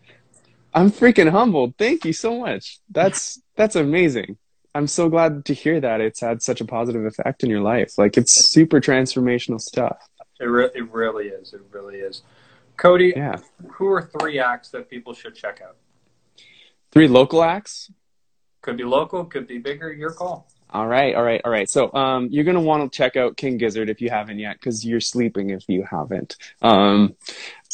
I'm 0.74 0.90
freaking 0.90 1.30
humbled. 1.30 1.74
Thank 1.78 2.04
you 2.04 2.12
so 2.12 2.38
much. 2.40 2.80
That's 2.90 3.40
that's 3.56 3.76
amazing. 3.76 4.38
I'm 4.74 4.86
so 4.86 5.10
glad 5.10 5.44
to 5.46 5.54
hear 5.54 5.80
that 5.80 6.00
it's 6.00 6.20
had 6.20 6.42
such 6.42 6.62
a 6.62 6.64
positive 6.64 7.04
effect 7.04 7.42
in 7.44 7.50
your 7.50 7.60
life. 7.60 7.98
Like 7.98 8.16
it's 8.16 8.32
super 8.32 8.80
transformational 8.80 9.60
stuff. 9.60 9.98
It, 10.40 10.44
re- 10.44 10.70
it 10.74 10.90
really 10.90 11.28
is. 11.28 11.52
It 11.52 11.62
really 11.70 11.98
is. 11.98 12.22
Cody, 12.76 13.12
Yeah. 13.16 13.36
who 13.72 13.86
are 13.88 14.02
three 14.02 14.38
acts 14.38 14.70
that 14.70 14.88
people 14.88 15.14
should 15.14 15.34
check 15.34 15.60
out? 15.64 15.76
Three 16.90 17.08
local 17.08 17.42
acts. 17.42 17.90
Could 18.60 18.76
be 18.76 18.84
local, 18.84 19.24
could 19.24 19.46
be 19.46 19.58
bigger. 19.58 19.92
Your 19.92 20.10
call. 20.12 20.48
All 20.70 20.86
right, 20.86 21.14
all 21.14 21.22
right, 21.22 21.40
all 21.44 21.50
right. 21.50 21.68
So, 21.68 21.92
um, 21.92 22.28
you're 22.30 22.44
gonna 22.44 22.60
want 22.60 22.90
to 22.90 22.96
check 22.96 23.16
out 23.16 23.36
King 23.36 23.58
Gizzard 23.58 23.90
if 23.90 24.00
you 24.00 24.08
haven't 24.08 24.38
yet, 24.38 24.56
because 24.58 24.84
you're 24.86 25.00
sleeping 25.00 25.50
if 25.50 25.64
you 25.68 25.84
haven't. 25.88 26.36
Um, 26.62 27.14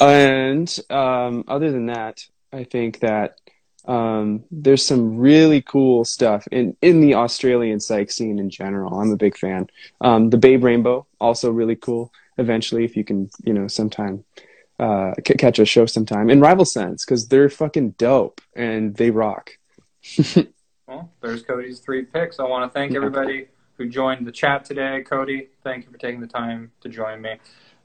and 0.01 0.79
um, 0.91 1.45
other 1.47 1.71
than 1.71 1.87
that, 1.87 2.27
I 2.53 2.65
think 2.65 3.01
that 3.01 3.37
um, 3.87 4.45
there's 4.51 4.85
some 4.85 5.17
really 5.19 5.63
cool 5.63 6.05
stuff 6.05 6.47
in 6.51 6.77
in 6.83 7.01
the 7.01 7.15
Australian 7.15 7.81
psych 7.81 8.11
scene 8.11 8.39
in 8.39 8.51
general. 8.51 8.99
I'm 9.01 9.13
a 9.13 9.17
big 9.17 9.37
fan. 9.37 9.69
Um, 10.01 10.31
the 10.31 10.37
Babe 10.39 10.65
Rainbow 10.65 11.07
also 11.21 11.51
really 11.51 11.77
cool. 11.77 12.13
Eventually, 12.37 12.85
if 12.85 12.97
you 12.97 13.05
can, 13.05 13.31
you 13.45 13.53
know, 13.53 13.69
sometime 13.69 14.25
uh, 14.79 15.12
c- 15.27 15.35
catch 15.35 15.59
a 15.59 15.64
show 15.64 15.87
sometime. 15.87 16.31
in 16.31 16.41
Rival 16.41 16.64
Sons 16.64 17.05
because 17.05 17.29
they're 17.29 17.49
fucking 17.49 17.91
dope 17.93 18.41
and 18.55 18.95
they 18.97 19.11
rock. 19.11 19.59
Well, 20.87 21.12
there's 21.21 21.43
Cody's 21.43 21.81
three 21.81 22.03
picks. 22.05 22.41
I 22.41 22.45
want 22.45 22.64
to 22.71 22.73
thank 22.75 22.93
Yeah. 22.93 22.97
everybody 22.97 23.49
who 23.77 23.91
joined 23.91 24.27
the 24.27 24.33
chat 24.33 24.64
today. 24.64 25.03
Cody, 25.03 25.49
thank 25.62 25.85
you 25.85 25.91
for 25.91 25.99
taking 25.99 26.19
the 26.23 26.27
time 26.27 26.73
to 26.81 26.88
join 26.88 27.21
me. 27.21 27.33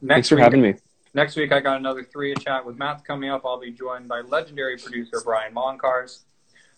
Next 0.01 0.07
Thanks 0.07 0.29
for 0.29 0.35
week, 0.35 0.43
having 0.45 0.61
me. 0.61 0.75
Next 1.13 1.35
week, 1.35 1.51
I 1.51 1.59
got 1.59 1.75
another 1.77 2.03
three 2.05 2.33
chat 2.35 2.65
with 2.65 2.77
Matt 2.77 3.03
coming 3.03 3.29
up. 3.29 3.41
I'll 3.45 3.59
be 3.59 3.71
joined 3.71 4.07
by 4.07 4.21
legendary 4.21 4.77
producer 4.77 5.19
Brian 5.21 5.53
Moncarz. 5.53 6.19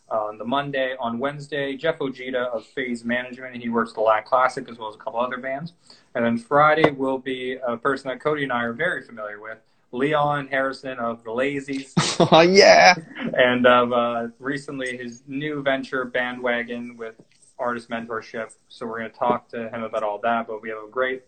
On 0.10 0.40
the 0.40 0.46
Monday, 0.46 0.96
on 1.00 1.20
Wednesday, 1.20 1.76
Jeff 1.78 2.02
Ojeda 2.02 2.46
of 2.52 2.66
Phase 2.66 3.06
Management. 3.06 3.56
He 3.62 3.70
works 3.70 3.94
the 3.94 4.02
Lack 4.02 4.26
Classic 4.26 4.68
as 4.68 4.80
well 4.80 4.90
as 4.90 4.96
a 4.96 4.98
couple 4.98 5.20
other 5.20 5.38
bands. 5.38 5.74
And 6.16 6.26
then 6.26 6.40
Friday 6.40 6.90
will 6.90 7.20
be 7.20 7.58
a 7.58 7.78
person 7.78 8.10
that 8.10 8.20
Cody 8.20 8.42
and 8.44 8.52
I 8.52 8.64
are 8.64 8.74
very 8.74 9.04
familiar 9.04 9.40
with, 9.40 9.60
Leon 9.96 10.48
Harrison 10.48 10.98
of 11.00 11.24
The 11.24 11.30
Lazys, 11.32 11.94
oh 12.32 12.42
yeah. 12.42 12.96
and 13.38 13.66
of 13.66 13.94
uh, 13.94 14.28
recently 14.40 14.98
his 14.98 15.24
new 15.28 15.62
venture, 15.64 16.06
Bandwagon, 16.06 16.98
with 16.98 17.16
artist 17.58 17.90
mentorship. 17.90 18.54
So 18.70 18.86
we're 18.86 19.00
going 19.00 19.12
to 19.12 19.18
talk 19.18 19.48
to 19.50 19.70
him 19.70 19.84
about 19.84 20.04
all 20.04 20.20
that. 20.20 20.48
But 20.48 20.62
we 20.62 20.70
have 20.70 20.80
a 20.86 20.90
great 20.90 21.24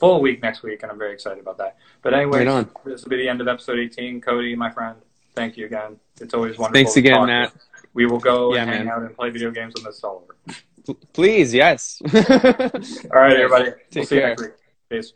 full 0.00 0.20
week 0.20 0.42
next 0.42 0.62
week, 0.62 0.82
and 0.82 0.90
I'm 0.90 0.98
very 0.98 1.12
excited 1.12 1.38
about 1.40 1.58
that. 1.58 1.76
But 2.02 2.14
anyway, 2.14 2.44
Right 2.46 2.66
this 2.84 3.02
will 3.02 3.10
be 3.10 3.16
the 3.16 3.28
end 3.28 3.40
of 3.40 3.48
episode 3.48 3.78
18. 3.78 4.20
Cody, 4.20 4.54
my 4.56 4.70
friend, 4.70 4.96
thank 5.34 5.56
you 5.56 5.66
again. 5.66 5.96
It's 6.20 6.34
always 6.34 6.58
wonderful. 6.58 6.74
Thanks 6.84 6.96
again, 6.96 7.26
Matt. 7.26 7.52
We 7.94 8.06
will 8.06 8.18
go 8.18 8.54
Yeah, 8.54 8.62
and 8.62 8.70
hang 8.70 8.84
man. 8.86 8.94
out 8.94 9.02
and 9.02 9.14
play 9.14 9.30
video 9.30 9.50
games 9.50 9.74
when 9.76 9.84
this 9.84 9.96
is 9.98 10.04
all 10.04 10.24
over. 10.24 10.98
Please, 11.12 11.54
yes. 11.54 12.00
All 12.14 13.20
right, 13.20 13.36
everybody. 13.36 13.70
Take 13.70 13.94
we'll 13.94 14.04
see 14.06 14.14
you 14.16 14.20
care. 14.20 14.28
next 14.30 14.42
week. 14.42 14.52
Peace. 14.90 15.12